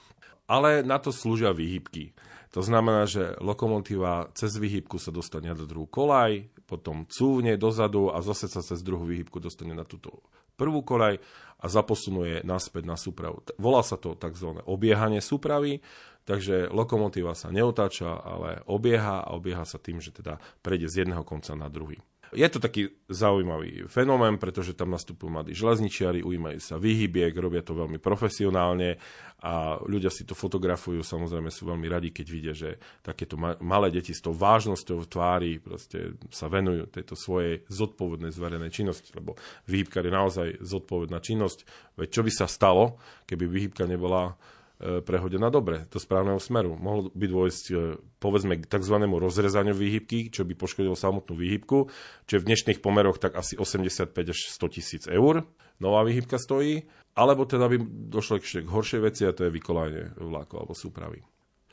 Ale 0.50 0.82
na 0.82 0.98
to 0.98 1.14
slúžia 1.14 1.54
výhybky. 1.54 2.12
To 2.52 2.60
znamená, 2.60 3.08
že 3.08 3.38
lokomotíva 3.40 4.28
cez 4.36 4.58
výhybku 4.58 5.00
sa 5.00 5.14
dostane 5.14 5.48
na 5.48 5.56
druhú 5.56 5.88
kolaj, 5.88 6.52
potom 6.68 7.08
cúvne 7.08 7.56
dozadu 7.56 8.12
a 8.12 8.20
zase 8.20 8.50
sa 8.50 8.60
cez 8.60 8.84
druhú 8.84 9.08
výhybku 9.08 9.40
dostane 9.40 9.72
na 9.72 9.88
túto 9.88 10.20
prvú 10.60 10.84
kolaj 10.84 11.16
a 11.62 11.66
zaposunuje 11.70 12.44
naspäť 12.44 12.84
na 12.84 13.00
súpravu. 13.00 13.40
Volá 13.56 13.80
sa 13.80 13.96
to 13.96 14.18
tzv. 14.18 14.60
obiehanie 14.68 15.24
súpravy, 15.24 15.80
takže 16.28 16.68
lokomotíva 16.68 17.32
sa 17.32 17.48
neotáča, 17.48 18.20
ale 18.20 18.60
obieha 18.68 19.24
a 19.24 19.32
obieha 19.32 19.64
sa 19.64 19.80
tým, 19.80 20.04
že 20.04 20.12
teda 20.12 20.36
prejde 20.60 20.92
z 20.92 21.06
jedného 21.06 21.24
konca 21.24 21.56
na 21.56 21.72
druhý. 21.72 22.02
Je 22.32 22.48
to 22.48 22.64
taký 22.64 22.88
zaujímavý 23.12 23.84
fenomén, 23.92 24.40
pretože 24.40 24.72
tam 24.72 24.88
nastupujú 24.88 25.28
mladí 25.28 25.52
železničiari, 25.52 26.24
ujímajú 26.24 26.60
sa 26.64 26.80
výhybiek, 26.80 27.36
robia 27.36 27.60
to 27.60 27.76
veľmi 27.76 28.00
profesionálne 28.00 28.96
a 29.44 29.76
ľudia 29.84 30.08
si 30.08 30.24
to 30.24 30.32
fotografujú, 30.32 31.04
samozrejme 31.04 31.52
sú 31.52 31.68
veľmi 31.68 31.92
radi, 31.92 32.08
keď 32.08 32.26
vidia, 32.32 32.54
že 32.56 32.80
takéto 33.04 33.36
malé 33.60 33.92
deti 33.92 34.16
s 34.16 34.24
tou 34.24 34.32
vážnosťou 34.32 35.04
v 35.04 35.10
tvári 35.12 35.52
proste 35.60 36.16
sa 36.32 36.48
venujú 36.48 36.88
tejto 36.88 37.20
svojej 37.20 37.68
zodpovednej 37.68 38.32
zverenej 38.32 38.72
činnosti, 38.72 39.12
lebo 39.12 39.36
výhybkar 39.68 40.08
je 40.08 40.12
naozaj 40.16 40.48
zodpovedná 40.64 41.20
činnosť. 41.20 41.68
Veď 42.00 42.08
čo 42.08 42.22
by 42.24 42.32
sa 42.32 42.46
stalo, 42.48 42.96
keby 43.28 43.44
výhybka 43.44 43.84
nebola 43.84 44.40
prehodená 44.82 45.46
dobre, 45.46 45.86
do 45.86 46.02
správneho 46.02 46.42
smeru. 46.42 46.74
Mohlo 46.74 47.14
by 47.14 47.26
dôjsť, 47.30 47.64
e, 47.70 47.74
povedzme, 48.18 48.58
k 48.58 48.66
tzv. 48.66 48.96
rozrezaniu 48.98 49.78
výhybky, 49.78 50.34
čo 50.34 50.42
by 50.42 50.58
poškodilo 50.58 50.98
samotnú 50.98 51.38
výhybku, 51.38 51.86
čo 52.26 52.32
je 52.34 52.42
v 52.42 52.48
dnešných 52.50 52.82
pomeroch 52.82 53.22
tak 53.22 53.38
asi 53.38 53.54
85 53.54 54.10
až 54.10 54.38
100 54.50 54.74
tisíc 54.74 55.02
eur. 55.06 55.46
Nová 55.78 56.02
výhybka 56.02 56.38
stojí, 56.38 56.86
alebo 57.14 57.46
teda 57.46 57.70
by 57.70 57.78
došlo 58.10 58.42
ešte 58.42 58.66
k 58.66 58.72
horšej 58.74 59.00
veci 59.02 59.22
a 59.22 59.34
to 59.34 59.46
je 59.46 59.54
vykolanie 59.54 60.18
vlákov 60.18 60.66
alebo 60.66 60.74
súpravy. 60.74 61.22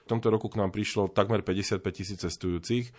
V 0.06 0.18
tomto 0.18 0.34
roku 0.34 0.50
k 0.50 0.58
nám 0.58 0.74
prišlo 0.74 1.14
takmer 1.14 1.46
55 1.46 1.86
tisíc 1.94 2.18
cestujúcich, 2.18 2.90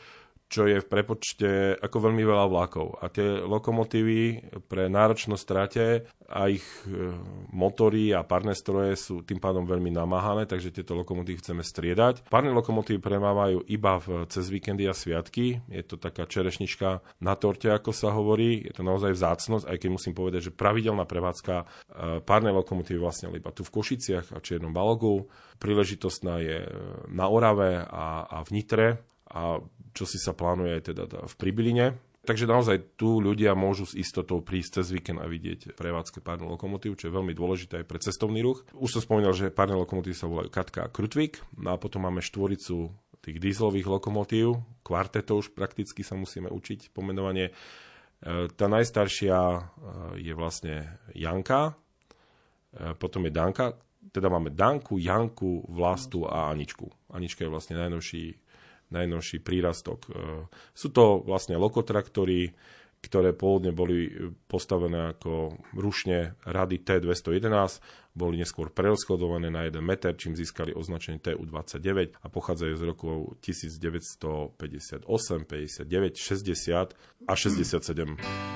čo 0.51 0.67
je 0.67 0.83
v 0.83 0.91
prepočte 0.91 1.79
ako 1.79 2.11
veľmi 2.11 2.27
veľa 2.27 2.51
vlákov. 2.51 2.99
A 2.99 3.07
tie 3.07 3.39
lokomotívy 3.39 4.51
pre 4.67 4.91
náročnosť 4.91 5.45
trate 5.47 5.87
a 6.27 6.51
ich 6.51 6.67
e, 6.91 7.15
motory 7.55 8.11
a 8.11 8.27
párne 8.27 8.59
stroje 8.59 8.99
sú 8.99 9.23
tým 9.23 9.39
pádom 9.39 9.63
veľmi 9.63 9.95
namáhané, 9.95 10.51
takže 10.51 10.75
tieto 10.75 10.99
lokomotívy 10.99 11.39
chceme 11.39 11.63
striedať. 11.63 12.27
Párne 12.27 12.51
lokomotívy 12.51 12.99
premávajú 12.99 13.63
iba 13.71 14.03
v, 14.03 14.27
cez 14.27 14.51
víkendy 14.51 14.91
a 14.91 14.95
sviatky. 14.95 15.63
Je 15.71 15.83
to 15.87 15.95
taká 16.03 16.27
čerešnička 16.27 16.99
na 17.23 17.39
torte, 17.39 17.71
ako 17.71 17.95
sa 17.95 18.11
hovorí. 18.11 18.67
Je 18.67 18.75
to 18.75 18.83
naozaj 18.83 19.15
vzácnosť, 19.15 19.71
aj 19.71 19.77
keď 19.79 19.89
musím 19.95 20.19
povedať, 20.19 20.51
že 20.51 20.53
pravidelná 20.53 21.07
prevádzka 21.07 21.55
e, 21.63 21.65
párne 22.27 22.51
lokomotívy 22.51 22.99
vlastne 22.99 23.31
iba 23.31 23.55
tu 23.55 23.63
v 23.63 23.71
Košiciach 23.71 24.35
a 24.35 24.43
Čiernom 24.43 24.75
Balogu. 24.75 25.31
Príležitostná 25.63 26.43
je 26.43 26.67
na 27.07 27.31
Orave 27.31 27.87
a, 27.87 28.27
a 28.27 28.39
v 28.43 28.51
Nitre 28.51 28.89
a 29.31 29.63
čo 29.93 30.05
si 30.07 30.19
sa 30.19 30.33
plánuje 30.37 30.71
aj 30.79 30.83
teda 30.93 31.05
v 31.07 31.35
Pribiline. 31.39 31.87
Takže 32.21 32.45
naozaj 32.45 33.01
tu 33.01 33.17
ľudia 33.17 33.57
môžu 33.57 33.89
s 33.89 33.97
istotou 33.97 34.45
prísť 34.45 34.85
cez 34.85 34.93
víkend 34.93 35.25
a 35.25 35.27
vidieť 35.27 35.73
prevádzke 35.73 36.21
párnu 36.21 36.53
lokomotív, 36.53 37.01
čo 37.01 37.09
je 37.09 37.17
veľmi 37.17 37.33
dôležité 37.33 37.81
aj 37.81 37.87
pre 37.89 37.97
cestovný 37.97 38.45
ruch. 38.45 38.69
Už 38.77 38.93
som 38.93 39.01
spomínal, 39.01 39.33
že 39.33 39.49
párne 39.49 39.81
lokomotívy 39.81 40.13
sa 40.13 40.29
volajú 40.29 40.53
Katka 40.53 40.85
a 40.85 40.93
Krutvik, 40.93 41.41
no 41.57 41.73
a 41.73 41.81
potom 41.81 42.05
máme 42.05 42.21
štvoricu 42.21 42.93
tých 43.25 43.37
dieselových 43.41 43.89
lokomotív, 43.89 44.61
kvarteto 44.85 45.41
už 45.41 45.57
prakticky 45.57 46.05
sa 46.05 46.17
musíme 46.17 46.53
učiť 46.53 46.93
pomenovanie. 46.93 47.53
E, 47.53 47.53
tá 48.53 48.69
najstaršia 48.69 49.37
e, 49.37 49.61
je 50.21 50.33
vlastne 50.37 51.01
Janka, 51.17 51.73
e, 51.73 52.93
potom 52.97 53.29
je 53.29 53.33
Danka, 53.33 53.77
teda 54.13 54.33
máme 54.33 54.53
Danku, 54.53 54.97
Janku, 54.97 55.69
Vlastu 55.69 56.25
a 56.25 56.49
Aničku. 56.49 56.89
Anička 57.13 57.45
je 57.45 57.53
vlastne 57.53 57.77
najnovší 57.77 58.25
najnovší 58.91 59.43
prírastok. 59.43 60.07
E, 60.07 60.11
sú 60.75 60.91
to 60.91 61.23
vlastne 61.23 61.57
lokotraktory, 61.57 62.55
ktoré 63.01 63.33
pôvodne 63.33 63.73
boli 63.73 64.13
postavené 64.45 65.17
ako 65.17 65.57
rušne 65.73 66.37
rady 66.45 66.85
T211, 66.85 67.81
boli 68.13 68.37
neskôr 68.37 68.69
preoskodované 68.69 69.49
na 69.49 69.65
1 69.65 69.81
meter, 69.81 70.13
čím 70.19 70.37
získali 70.37 70.77
označenie 70.77 71.23
TU-29 71.23 72.21
a 72.21 72.27
pochádzajú 72.29 72.75
z 72.77 72.83
rokov 72.85 73.41
1958, 73.41 75.09
59, 75.09 75.89
60 76.19 76.93
a 77.25 77.33
67. 77.33 78.50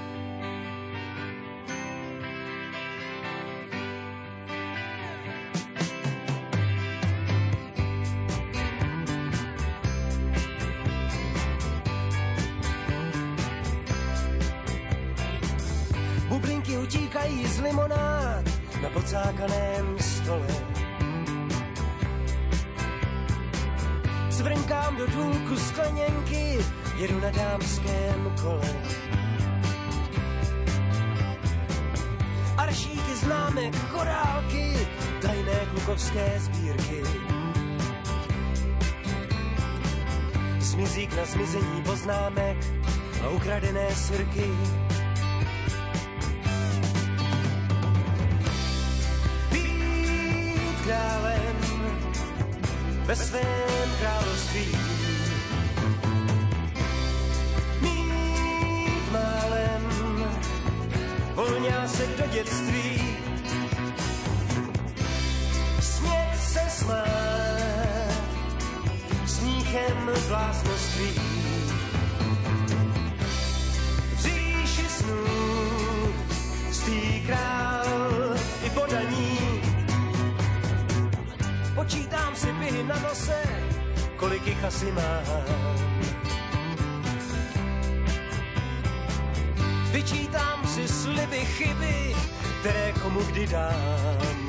komu 93.45 93.51
kdy 93.51 93.53
dám. 93.53 94.49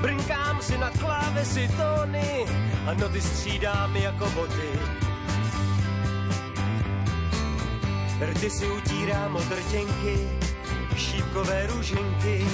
Brnkám 0.00 0.62
si 0.62 0.78
na 0.78 0.90
klávesi 0.90 1.68
tóny 1.76 2.46
a 2.86 2.94
noty 2.94 3.20
střídám 3.20 3.96
jako 3.96 4.30
boty. 4.30 4.70
Rty 8.20 8.50
si 8.50 8.66
utírám 8.66 9.36
od 9.36 9.52
rtěnky, 9.52 10.28
šípkové 10.96 11.66
růženky. 11.66 12.46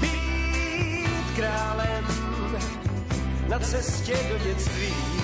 Být 0.00 1.36
králem 1.36 2.06
na 3.48 3.58
cestě 3.58 4.16
do 4.32 4.38
dětství. 4.38 5.21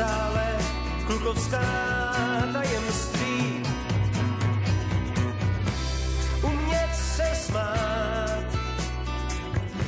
Stále 0.00 0.56
klukovská 1.06 1.60
tajemství. 2.52 3.62
Umět 6.42 6.92
se 6.94 7.28
smát 7.34 8.48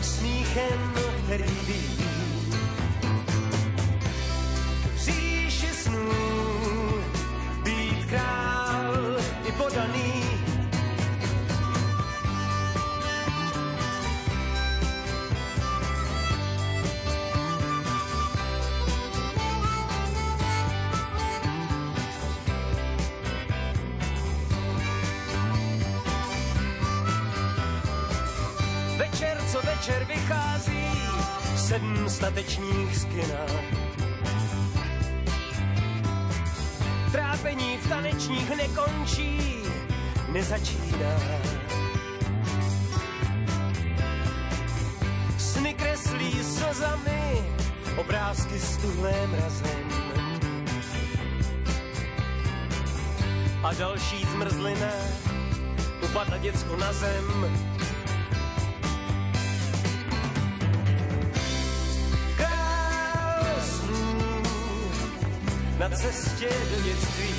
smíchem, 0.03 0.93
který 1.25 1.57
ví. 1.67 2.05
Říši 4.97 5.67
snů 5.67 6.13
být 7.65 8.05
král 8.05 9.17
i 9.49 9.53
podaný. 9.53 10.22
Večer, 29.83 30.05
vychází, 30.05 30.87
sedm 31.57 32.09
statečních 32.09 32.97
z 32.97 33.05
kina. 33.05 33.47
Trápení 37.13 37.79
v 37.79 37.89
tanečních 37.89 38.57
nekončí, 38.57 39.63
nezačíná. 40.33 41.19
Sny 45.39 45.75
kreslí 45.75 46.45
slzami, 46.45 47.43
obrázky 47.97 48.59
stuhlé 48.59 49.27
mrazem. 49.27 49.89
A 53.63 53.75
další 53.75 54.25
zmrzlina 54.25 54.93
upadla 56.03 56.39
děcko 56.39 56.77
na 56.77 56.93
zem. 56.93 57.82
Na 65.83 65.89
cestě 65.89 66.49
do 66.71 66.83
dětství. 66.83 67.35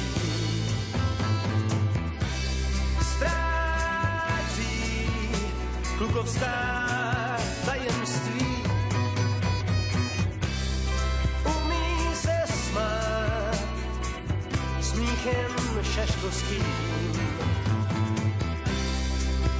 Ztrácí 3.01 5.09
klukovská 5.97 7.37
tajemství. 7.65 8.63
Umí 11.45 12.15
se 12.15 12.43
smát 12.47 13.57
smíchem 14.81 15.51
šaškovským. 15.95 16.65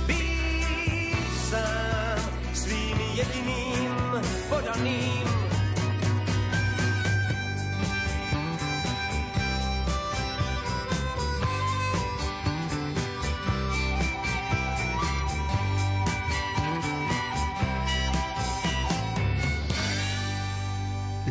Být 0.07 1.37
sám 1.49 2.19
svým 2.53 2.97
jediným 3.15 4.21
podaným 4.49 5.32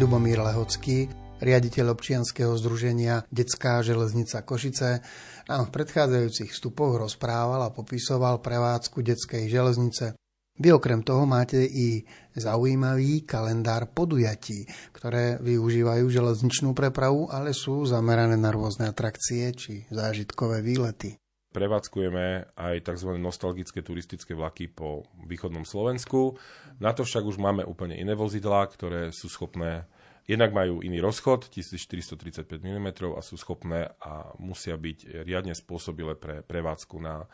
Ľubomír 0.02 0.42
Lehocký, 0.42 1.06
riaditeľ 1.38 1.94
občianskeho 1.94 2.58
združenia 2.58 3.22
Detská 3.30 3.86
železnica 3.86 4.42
Košice, 4.42 4.98
nám 5.46 5.70
v 5.70 5.74
predchádzajúcich 5.78 6.50
vstupoch 6.50 6.98
rozprával 6.98 7.62
a 7.62 7.70
popisoval 7.70 8.42
prevádzku 8.42 8.98
detskej 8.98 9.46
železnice. 9.46 10.18
Vy 10.58 10.74
okrem 10.74 11.06
toho 11.06 11.22
máte 11.22 11.62
i 11.62 12.02
zaujímavý 12.34 13.22
kalendár 13.22 13.94
podujatí, 13.94 14.66
ktoré 14.90 15.38
využívajú 15.38 16.10
železničnú 16.10 16.74
prepravu, 16.74 17.30
ale 17.30 17.54
sú 17.54 17.86
zamerané 17.86 18.34
na 18.34 18.50
rôzne 18.50 18.90
atrakcie 18.90 19.54
či 19.54 19.86
zážitkové 19.86 20.66
výlety. 20.66 21.14
Prevádzkujeme 21.52 22.56
aj 22.56 22.90
tzv. 22.90 23.10
nostalgické 23.20 23.84
turistické 23.84 24.32
vlaky 24.32 24.72
po 24.72 25.04
východnom 25.28 25.68
Slovensku. 25.68 26.40
Na 26.80 26.96
to 26.96 27.04
však 27.04 27.22
už 27.28 27.36
máme 27.36 27.62
úplne 27.68 27.92
iné 27.92 28.16
vozidlá, 28.16 28.66
ktoré 28.72 29.12
sú 29.12 29.28
schopné 29.28 29.84
Jednak 30.22 30.54
majú 30.54 30.86
iný 30.86 31.02
rozchod, 31.02 31.50
1435 31.50 32.46
mm 32.62 32.88
a 33.18 33.20
sú 33.20 33.34
schopné 33.34 33.90
a 33.98 34.30
musia 34.38 34.78
byť 34.78 35.26
riadne 35.26 35.50
spôsobile 35.50 36.14
pre 36.14 36.46
prevádzku 36.46 36.96
na 37.02 37.26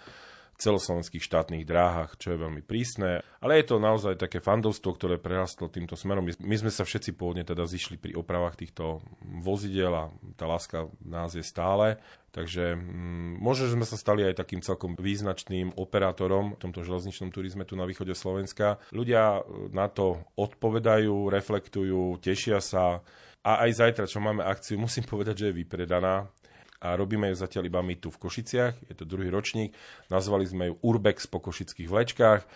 celoslovenských 0.59 1.23
štátnych 1.23 1.63
dráhach, 1.63 2.19
čo 2.19 2.35
je 2.35 2.43
veľmi 2.43 2.67
prísne. 2.67 3.23
Ale 3.39 3.63
je 3.63 3.71
to 3.71 3.79
naozaj 3.79 4.19
také 4.19 4.43
fandovstvo, 4.43 4.99
ktoré 4.99 5.17
prerastlo 5.23 5.71
týmto 5.71 5.95
smerom. 5.95 6.27
My 6.43 6.57
sme 6.59 6.75
sa 6.75 6.83
všetci 6.83 7.15
pôvodne 7.15 7.47
teda 7.47 7.63
zišli 7.63 7.97
pri 7.97 8.19
opravách 8.19 8.59
týchto 8.59 8.99
vozidel 9.23 9.95
a 9.95 10.05
tá 10.35 10.51
láska 10.51 10.91
nás 11.07 11.39
je 11.39 11.47
stále. 11.47 12.03
Takže 12.35 12.77
mm, 12.77 13.41
možno, 13.41 13.71
že 13.71 13.77
sme 13.79 13.87
sa 13.89 13.97
stali 13.97 14.27
aj 14.27 14.43
takým 14.43 14.61
celkom 14.61 14.99
význačným 14.99 15.79
operátorom 15.79 16.59
v 16.59 16.61
tomto 16.61 16.85
železničnom 16.85 17.33
turizme 17.33 17.65
tu 17.65 17.79
na 17.79 17.89
východe 17.89 18.13
Slovenska. 18.13 18.83
Ľudia 18.93 19.47
na 19.73 19.87
to 19.89 20.21
odpovedajú, 20.37 21.33
reflektujú, 21.33 22.19
tešia 22.21 22.61
sa. 22.61 23.01
A 23.47 23.65
aj 23.65 23.81
zajtra, 23.81 24.05
čo 24.11 24.21
máme 24.21 24.45
akciu, 24.45 24.77
musím 24.77 25.09
povedať, 25.09 25.41
že 25.41 25.47
je 25.49 25.59
vypredaná 25.65 26.29
a 26.79 26.95
robíme 26.95 27.31
ju 27.31 27.37
zatiaľ 27.37 27.67
iba 27.67 27.83
my 27.83 27.99
tu 27.99 28.09
v 28.15 28.21
Košiciach, 28.23 28.75
je 28.87 28.95
to 28.95 29.05
druhý 29.07 29.29
ročník, 29.29 29.75
nazvali 30.11 30.47
sme 30.47 30.71
ju 30.71 30.75
Urbex 30.83 31.27
po 31.27 31.43
košických 31.43 31.91
vlečkách. 31.91 32.41
E, 32.43 32.49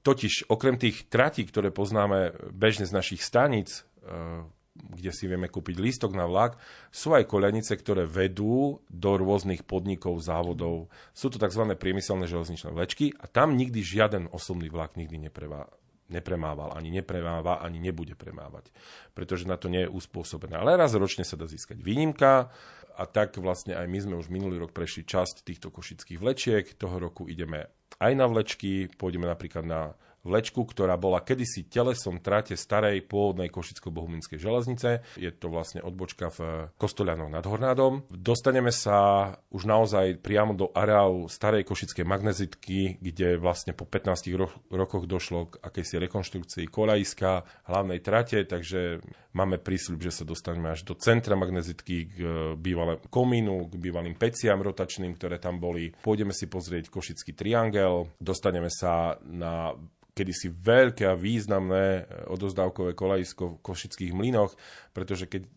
Totiž 0.00 0.48
okrem 0.48 0.80
tých 0.80 1.08
tratí, 1.12 1.44
ktoré 1.44 1.68
poznáme 1.68 2.32
bežne 2.52 2.88
z 2.88 2.96
našich 2.96 3.20
staníc, 3.20 3.84
e, 4.00 4.44
kde 4.76 5.10
si 5.12 5.24
vieme 5.24 5.48
kúpiť 5.48 5.76
lístok 5.80 6.12
na 6.12 6.28
vlak, 6.28 6.60
sú 6.92 7.16
aj 7.16 7.28
koľanice, 7.28 7.72
ktoré 7.76 8.04
vedú 8.04 8.84
do 8.92 9.10
rôznych 9.16 9.64
podnikov, 9.64 10.20
závodov. 10.20 10.92
Sú 11.16 11.32
to 11.32 11.40
tzv. 11.40 11.64
priemyselné 11.76 12.28
železničné 12.28 12.72
vlečky 12.72 13.16
a 13.16 13.24
tam 13.24 13.56
nikdy 13.56 13.80
žiaden 13.80 14.28
osobný 14.32 14.68
vlak 14.68 14.96
nikdy 15.00 15.28
neprevá, 15.28 15.68
nepremával, 16.08 16.74
ani 16.74 16.90
nepremáva, 16.94 17.62
ani 17.62 17.82
nebude 17.82 18.14
premávať, 18.14 18.70
pretože 19.12 19.48
na 19.48 19.58
to 19.58 19.66
nie 19.66 19.86
je 19.86 19.92
uspôsobené. 19.92 20.54
Ale 20.56 20.78
raz 20.78 20.94
ročne 20.94 21.26
sa 21.26 21.34
dá 21.34 21.46
získať 21.50 21.82
výnimka 21.82 22.50
a 22.96 23.02
tak 23.04 23.36
vlastne 23.36 23.76
aj 23.76 23.86
my 23.86 23.98
sme 24.00 24.14
už 24.16 24.32
minulý 24.32 24.56
rok 24.62 24.72
prešli 24.72 25.04
časť 25.04 25.44
týchto 25.44 25.68
košických 25.68 26.18
vlečiek. 26.18 26.64
Toho 26.78 26.96
roku 26.96 27.28
ideme 27.28 27.68
aj 28.00 28.12
na 28.16 28.26
vlečky, 28.28 28.88
pôjdeme 28.96 29.28
napríklad 29.28 29.64
na 29.66 29.92
vlečku, 30.26 30.66
ktorá 30.66 30.98
bola 30.98 31.22
kedysi 31.22 31.70
telesom 31.70 32.18
trate 32.18 32.58
starej 32.58 33.06
pôvodnej 33.06 33.48
Košicko-Bohuminskej 33.48 34.42
železnice. 34.42 35.06
Je 35.14 35.30
to 35.30 35.46
vlastne 35.48 35.80
odbočka 35.80 36.34
v 36.34 36.68
Kostolianoch 36.74 37.30
nad 37.30 37.46
Hornádom. 37.46 38.10
Dostaneme 38.10 38.74
sa 38.74 39.30
už 39.54 39.64
naozaj 39.64 40.18
priamo 40.20 40.58
do 40.58 40.74
areálu 40.74 41.30
starej 41.30 41.62
košickej 41.62 42.02
magnezitky, 42.02 42.98
kde 42.98 43.38
vlastne 43.38 43.72
po 43.72 43.86
15 43.86 44.34
ro- 44.34 44.52
rokoch 44.68 45.06
došlo 45.06 45.54
k 45.54 45.62
akejsi 45.62 46.02
rekonštrukcii 46.02 46.66
kolajska 46.66 47.46
hlavnej 47.70 48.02
trate, 48.02 48.42
takže 48.42 49.00
máme 49.36 49.60
prísľub, 49.60 50.00
že 50.00 50.12
sa 50.12 50.24
dostaneme 50.24 50.72
až 50.72 50.82
do 50.88 50.96
centra 50.96 51.36
magnezitky 51.36 51.96
k 52.08 52.16
bývalému 52.56 53.12
komínu, 53.12 53.68
k 53.68 53.74
bývalým 53.76 54.16
peciam 54.16 54.58
rotačným, 54.64 55.12
ktoré 55.14 55.36
tam 55.36 55.60
boli. 55.60 55.92
Pôjdeme 56.00 56.32
si 56.32 56.48
pozrieť 56.48 56.88
Košický 56.88 57.36
triangel, 57.36 58.08
dostaneme 58.16 58.72
sa 58.72 59.20
na 59.20 59.76
kedysi 60.16 60.48
veľké 60.48 61.04
a 61.04 61.12
významné 61.12 61.84
e, 62.00 62.02
odozdávkové 62.32 62.96
kolajisko 62.96 63.60
v 63.60 63.60
Košických 63.60 64.16
mlynoch, 64.16 64.56
pretože 64.96 65.28
keď 65.28 65.42
e, 65.44 65.48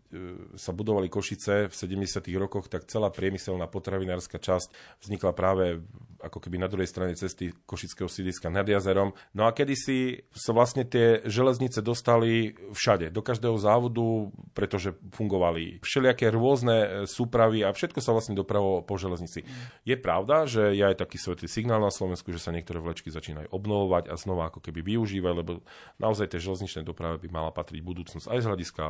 sa 0.59 0.75
budovali 0.75 1.07
Košice 1.07 1.71
v 1.71 1.73
70. 1.73 2.27
rokoch, 2.35 2.67
tak 2.67 2.83
celá 2.91 3.07
priemyselná 3.07 3.71
potravinárska 3.71 4.35
časť 4.35 4.99
vznikla 4.99 5.31
práve 5.31 5.79
ako 6.19 6.43
keby 6.43 6.59
na 6.59 6.67
druhej 6.67 6.91
strane 6.91 7.15
cesty 7.15 7.55
Košického 7.63 8.11
sídliska 8.11 8.51
nad 8.51 8.67
jazerom. 8.67 9.15
No 9.31 9.47
a 9.47 9.55
kedysi 9.55 10.27
sa 10.35 10.51
vlastne 10.51 10.83
tie 10.83 11.23
železnice 11.23 11.79
dostali 11.79 12.51
všade, 12.75 13.15
do 13.15 13.23
každého 13.23 13.55
závodu, 13.55 14.27
pretože 14.51 14.91
fungovali 15.15 15.79
všelijaké 15.79 16.27
rôzne 16.35 16.77
e, 16.83 16.87
súpravy 17.07 17.63
a 17.63 17.71
všetko 17.71 18.03
sa 18.03 18.11
vlastne 18.11 18.35
dopravo 18.35 18.83
po 18.83 18.99
železnici. 18.99 19.47
Je 19.87 19.95
pravda, 19.95 20.43
že 20.43 20.75
je 20.75 20.83
aj 20.83 20.99
taký 20.99 21.15
svetlý 21.15 21.47
signál 21.47 21.79
na 21.79 21.95
Slovensku, 21.95 22.35
že 22.35 22.43
sa 22.43 22.51
niektoré 22.51 22.83
vlečky 22.83 23.07
začínajú 23.07 23.55
obnovovať 23.55 24.11
a 24.11 24.19
znova 24.19 24.51
ako 24.51 24.59
keby 24.59 24.83
využívať, 24.83 25.33
lebo 25.39 25.63
naozaj 25.95 26.35
tej 26.35 26.51
železničnej 26.51 26.83
doprave 26.83 27.23
by 27.23 27.31
mala 27.31 27.55
patriť 27.55 27.79
budúcnosť 27.79 28.27
aj 28.27 28.39
z 28.43 28.47
hľadiska 28.51 28.83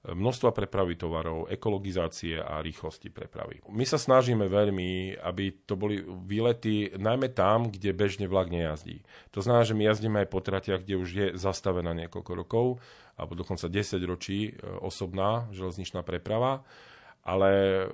množstva 0.00 0.56
prepravy 0.56 0.96
tovarov, 0.96 1.52
ekologizácie 1.52 2.40
a 2.40 2.64
rýchlosti 2.64 3.12
prepravy. 3.12 3.60
My 3.68 3.84
sa 3.84 4.00
snažíme 4.00 4.48
veľmi, 4.48 5.20
aby 5.20 5.68
to 5.68 5.76
boli 5.76 6.00
výlety 6.00 6.96
najmä 6.96 7.28
tam, 7.36 7.68
kde 7.68 7.92
bežne 7.92 8.24
vlak 8.24 8.48
nejazdí. 8.48 9.04
To 9.36 9.44
znamená, 9.44 9.68
že 9.68 9.76
my 9.76 9.82
jazdíme 9.84 10.16
aj 10.24 10.28
po 10.32 10.40
tratiach, 10.40 10.80
kde 10.80 10.96
už 10.96 11.08
je 11.12 11.26
zastavená 11.36 11.92
niekoľko 11.92 12.32
rokov, 12.32 12.66
alebo 13.20 13.36
dokonca 13.36 13.68
10 13.68 14.00
ročí 14.08 14.48
e, 14.48 14.52
osobná 14.80 15.52
železničná 15.52 16.00
preprava, 16.00 16.64
ale 17.20 17.84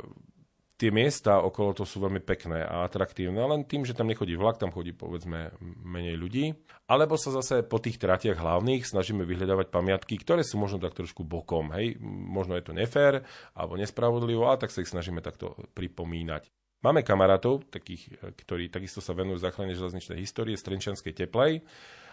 tie 0.79 0.93
miesta 0.93 1.43
okolo 1.43 1.73
to 1.73 1.83
sú 1.89 2.05
veľmi 2.05 2.23
pekné 2.23 2.63
a 2.63 2.85
atraktívne, 2.87 3.41
len 3.41 3.67
tým, 3.67 3.83
že 3.83 3.97
tam 3.97 4.07
nechodí 4.07 4.37
vlak, 4.39 4.61
tam 4.61 4.71
chodí 4.71 4.93
povedzme 4.95 5.57
menej 5.83 6.17
ľudí. 6.21 6.55
Alebo 6.87 7.19
sa 7.19 7.35
zase 7.35 7.67
po 7.67 7.83
tých 7.83 7.99
tratiach 7.99 8.39
hlavných 8.39 8.87
snažíme 8.87 9.27
vyhľadávať 9.27 9.75
pamiatky, 9.75 10.23
ktoré 10.23 10.47
sú 10.47 10.55
možno 10.55 10.79
tak 10.79 10.95
trošku 10.95 11.27
bokom. 11.27 11.75
Hej, 11.75 11.99
možno 12.07 12.55
je 12.55 12.63
to 12.63 12.71
nefér 12.71 13.27
alebo 13.59 13.75
nespravodlivo, 13.75 14.47
a 14.47 14.55
tak 14.55 14.71
sa 14.71 14.87
ich 14.87 14.91
snažíme 14.91 15.19
takto 15.19 15.59
pripomínať. 15.75 16.47
Máme 16.87 17.03
kamarátov, 17.03 17.67
takých, 17.75 18.15
ktorí 18.47 18.71
takisto 18.71 19.03
sa 19.03 19.19
venujú 19.19 19.43
záchrane 19.43 19.75
železničnej 19.75 20.23
histórie 20.23 20.55
z 20.55 20.63
Trenčianskej 20.63 21.27
teplej 21.27 21.67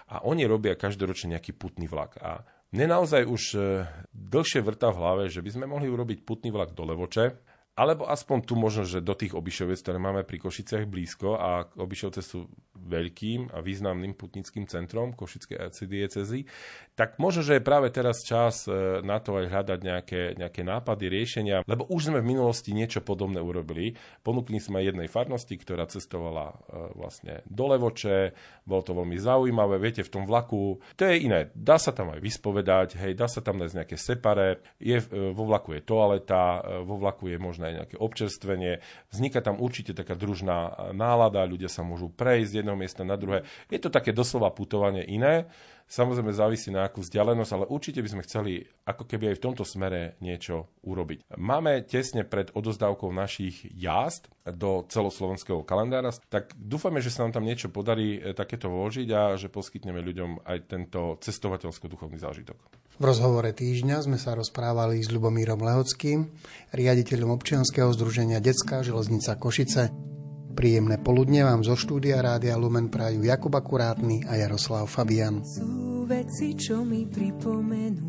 a 0.10 0.26
oni 0.26 0.50
robia 0.50 0.74
každoročne 0.74 1.38
nejaký 1.38 1.54
putný 1.54 1.86
vlak. 1.86 2.18
A 2.18 2.42
mne 2.74 2.98
naozaj 2.98 3.30
už 3.30 3.44
eh, 3.54 3.86
dlhšie 4.10 4.66
vrta 4.66 4.90
v 4.90 4.98
hlave, 4.98 5.24
že 5.30 5.46
by 5.46 5.50
sme 5.54 5.66
mohli 5.70 5.86
urobiť 5.86 6.26
putný 6.26 6.50
vlak 6.50 6.74
do 6.74 6.90
Levoče, 6.90 7.53
alebo 7.74 8.06
aspoň 8.06 8.38
tu 8.46 8.54
možno, 8.54 8.86
že 8.86 9.02
do 9.02 9.18
tých 9.18 9.34
Obišoviec, 9.34 9.82
ktoré 9.82 9.98
máme 9.98 10.22
pri 10.22 10.38
Košiciach 10.38 10.86
blízko 10.86 11.42
a 11.42 11.66
Obišovce 11.74 12.22
sú 12.22 12.46
veľkým 12.84 13.50
a 13.50 13.64
významným 13.64 14.14
putnickým 14.14 14.70
centrom 14.70 15.16
Košickej 15.16 15.58
arcidiecezy, 15.58 16.46
tak 16.94 17.18
možno, 17.18 17.42
že 17.42 17.58
je 17.58 17.66
práve 17.66 17.90
teraz 17.90 18.22
čas 18.22 18.70
e, 18.70 19.02
na 19.02 19.18
to 19.18 19.40
aj 19.40 19.50
hľadať 19.50 19.80
nejaké, 19.82 20.22
nejaké 20.38 20.62
nápady, 20.62 21.10
riešenia, 21.10 21.66
lebo 21.66 21.90
už 21.90 22.14
sme 22.14 22.22
v 22.22 22.30
minulosti 22.38 22.76
niečo 22.76 23.02
podobné 23.02 23.42
urobili. 23.42 23.98
Ponúkli 24.22 24.62
sme 24.62 24.86
jednej 24.86 25.10
farnosti, 25.10 25.58
ktorá 25.58 25.90
cestovala 25.90 26.54
e, 26.54 26.56
vlastne 26.94 27.42
do 27.50 27.66
Levoče, 27.72 28.36
bolo 28.68 28.82
to 28.86 28.94
veľmi 28.94 29.18
zaujímavé, 29.18 29.82
viete, 29.82 30.06
v 30.06 30.14
tom 30.14 30.24
vlaku, 30.30 30.78
to 30.94 31.10
je 31.10 31.26
iné, 31.26 31.50
dá 31.58 31.82
sa 31.82 31.96
tam 31.96 32.14
aj 32.14 32.22
vyspovedať, 32.22 33.02
hej, 33.02 33.18
dá 33.18 33.26
sa 33.26 33.42
tam 33.42 33.58
nájsť 33.58 33.76
nejaké 33.80 33.98
separe, 33.98 34.62
je, 34.78 35.02
e, 35.02 35.34
vo 35.34 35.50
vlaku 35.50 35.80
je 35.80 35.82
toaleta, 35.82 36.62
vo 36.86 37.02
vlaku 37.02 37.32
je 37.32 37.38
možné 37.42 37.63
možno 37.64 37.72
aj 37.72 37.74
nejaké 37.80 37.96
občerstvenie. 37.96 38.84
Vzniká 39.08 39.40
tam 39.40 39.64
určite 39.64 39.96
taká 39.96 40.20
družná 40.20 40.92
nálada, 40.92 41.48
ľudia 41.48 41.72
sa 41.72 41.88
môžu 41.88 42.12
prejsť 42.12 42.50
z 42.52 42.58
jedného 42.60 42.76
miesta 42.76 43.08
na 43.08 43.16
druhé. 43.16 43.48
Je 43.72 43.80
to 43.80 43.88
také 43.88 44.12
doslova 44.12 44.52
putovanie 44.52 45.08
iné. 45.08 45.48
Samozrejme 45.88 46.34
závisí 46.34 46.74
na 46.74 46.88
akú 46.88 47.06
vzdialenosť, 47.06 47.52
ale 47.54 47.70
určite 47.70 48.02
by 48.02 48.10
sme 48.10 48.26
chceli 48.26 48.66
ako 48.88 49.06
keby 49.06 49.34
aj 49.34 49.38
v 49.38 49.44
tomto 49.46 49.64
smere 49.64 50.18
niečo 50.20 50.74
urobiť. 50.84 51.38
Máme 51.38 51.86
tesne 51.86 52.26
pred 52.26 52.50
odozdávkou 52.52 53.14
našich 53.14 53.70
jazd 53.78 54.28
do 54.44 54.84
celoslovenského 54.90 55.64
kalendára, 55.64 56.12
tak 56.28 56.52
dúfame, 56.58 57.00
že 57.00 57.14
sa 57.14 57.24
nám 57.24 57.40
tam 57.40 57.48
niečo 57.48 57.72
podarí 57.72 58.20
e, 58.20 58.36
takéto 58.36 58.68
vložiť 58.68 59.08
a 59.16 59.22
že 59.40 59.48
poskytneme 59.48 60.04
ľuďom 60.04 60.44
aj 60.44 60.58
tento 60.68 61.16
cestovateľsko-duchovný 61.24 62.20
zážitok. 62.20 62.58
V 62.94 63.04
rozhovore 63.04 63.50
týždňa 63.50 64.06
sme 64.06 64.22
sa 64.22 64.38
rozprávali 64.38 65.02
s 65.02 65.10
Ľubomírom 65.10 65.58
Lehockým, 65.66 66.30
riaditeľom 66.78 67.34
občianskeho 67.34 67.90
združenia 67.90 68.38
Detská 68.38 68.86
železnica 68.86 69.34
Košice. 69.40 70.13
Príjemné 70.54 71.02
poludne 71.02 71.42
vám 71.42 71.66
zo 71.66 71.74
štúdia 71.74 72.22
Rádia 72.22 72.54
Lumen 72.54 72.86
prajú 72.86 73.26
Jakub 73.26 73.58
Akurátny 73.58 74.22
a 74.30 74.38
Jaroslav 74.38 74.86
Fabian. 74.86 75.42
Sú 75.42 76.06
veci, 76.06 76.54
čo 76.54 76.86
mi 76.86 77.10
pripomenú 77.10 78.06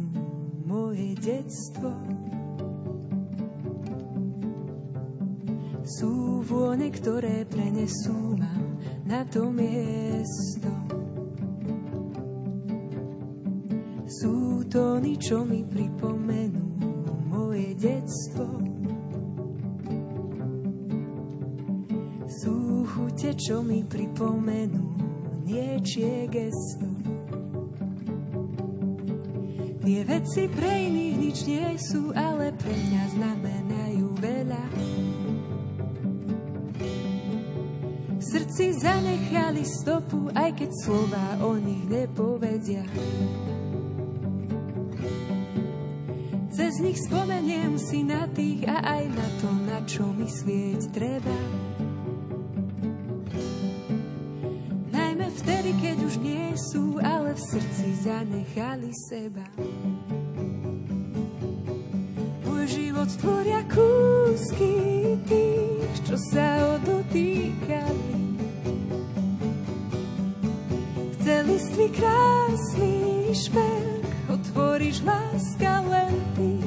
moje 0.68 1.16
detstvo. 1.24 1.88
Sú 5.84 6.44
vône, 6.44 6.92
ktoré 6.92 7.48
prenesú 7.48 8.36
ma 8.36 8.52
na 9.08 9.24
to 9.24 9.48
miesto. 9.48 10.68
Sú 14.20 14.60
tóny, 14.68 15.16
čo 15.16 15.48
mi 15.48 15.64
pripomenú 15.64 16.60
moje 17.24 17.72
detstvo. 17.80 18.73
Sú 22.84 23.00
chute, 23.00 23.32
čo 23.32 23.64
mi 23.64 23.80
pripomenú 23.80 24.92
niečie 25.48 26.28
gesto. 26.28 26.84
Tie 29.80 30.00
veci 30.04 30.44
pre 30.52 30.92
iných 30.92 31.16
nič 31.16 31.38
nie 31.48 31.64
sú, 31.80 32.12
ale 32.12 32.52
pre 32.52 32.76
mňa 32.76 33.04
znamenajú 33.16 34.06
veľa. 34.20 34.64
V 38.20 38.20
srdci 38.20 38.76
zanechali 38.76 39.64
stopu, 39.64 40.28
aj 40.36 40.52
keď 40.52 40.70
slova 40.84 41.40
o 41.40 41.56
nich 41.56 41.88
nepovedia. 41.88 42.84
Cez 46.52 46.84
nich 46.84 47.00
spomeniem 47.00 47.80
si 47.80 48.04
na 48.04 48.28
tých 48.28 48.68
a 48.68 49.00
aj 49.00 49.04
na 49.08 49.28
to, 49.40 49.48
na 49.72 49.78
čo 49.88 50.04
myslieť 50.20 50.92
treba. 50.92 51.64
V 57.34 57.40
srdci 57.42 57.86
zanechali 58.06 58.94
seba. 59.10 59.42
Môj 62.46 62.64
život 62.70 63.10
tvoria 63.18 63.58
kúsky 63.66 64.74
tých, 65.26 65.94
čo 66.06 66.14
sa 66.14 66.78
odotýkali. 66.78 68.14
V 70.94 71.14
celiství 71.26 71.90
krásny 71.90 73.34
šperk 73.34 74.06
otvoríš 74.30 75.02
láska 75.02 75.82
len 75.90 76.14
ty. 76.38 76.62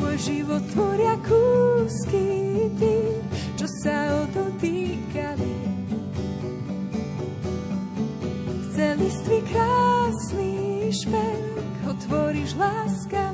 Môj 0.00 0.16
život 0.16 0.64
tvoria 0.72 1.12
kúsky 1.20 2.24
tých, 2.80 3.20
čo 3.60 3.68
sa 3.84 4.24
odotýkali. 4.24 4.79
Listvý 9.30 9.54
krásny 9.54 10.90
šperk, 10.90 11.86
otvoríš 11.86 12.54
láska 12.58 13.30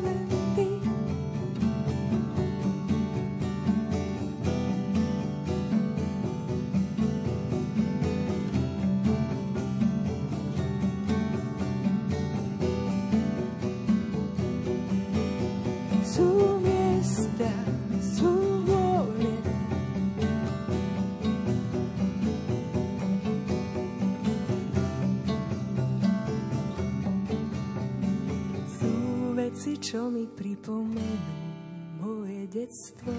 detstvo. 32.66 33.14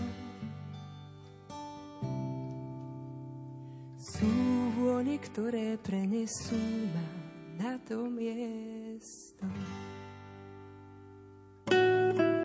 Sú 3.95 4.27
vône, 4.75 5.15
ktoré 5.23 5.79
prenesú 5.79 6.59
ma 6.91 7.07
na 7.55 7.79
to 7.87 8.11
miesto. 8.11 9.47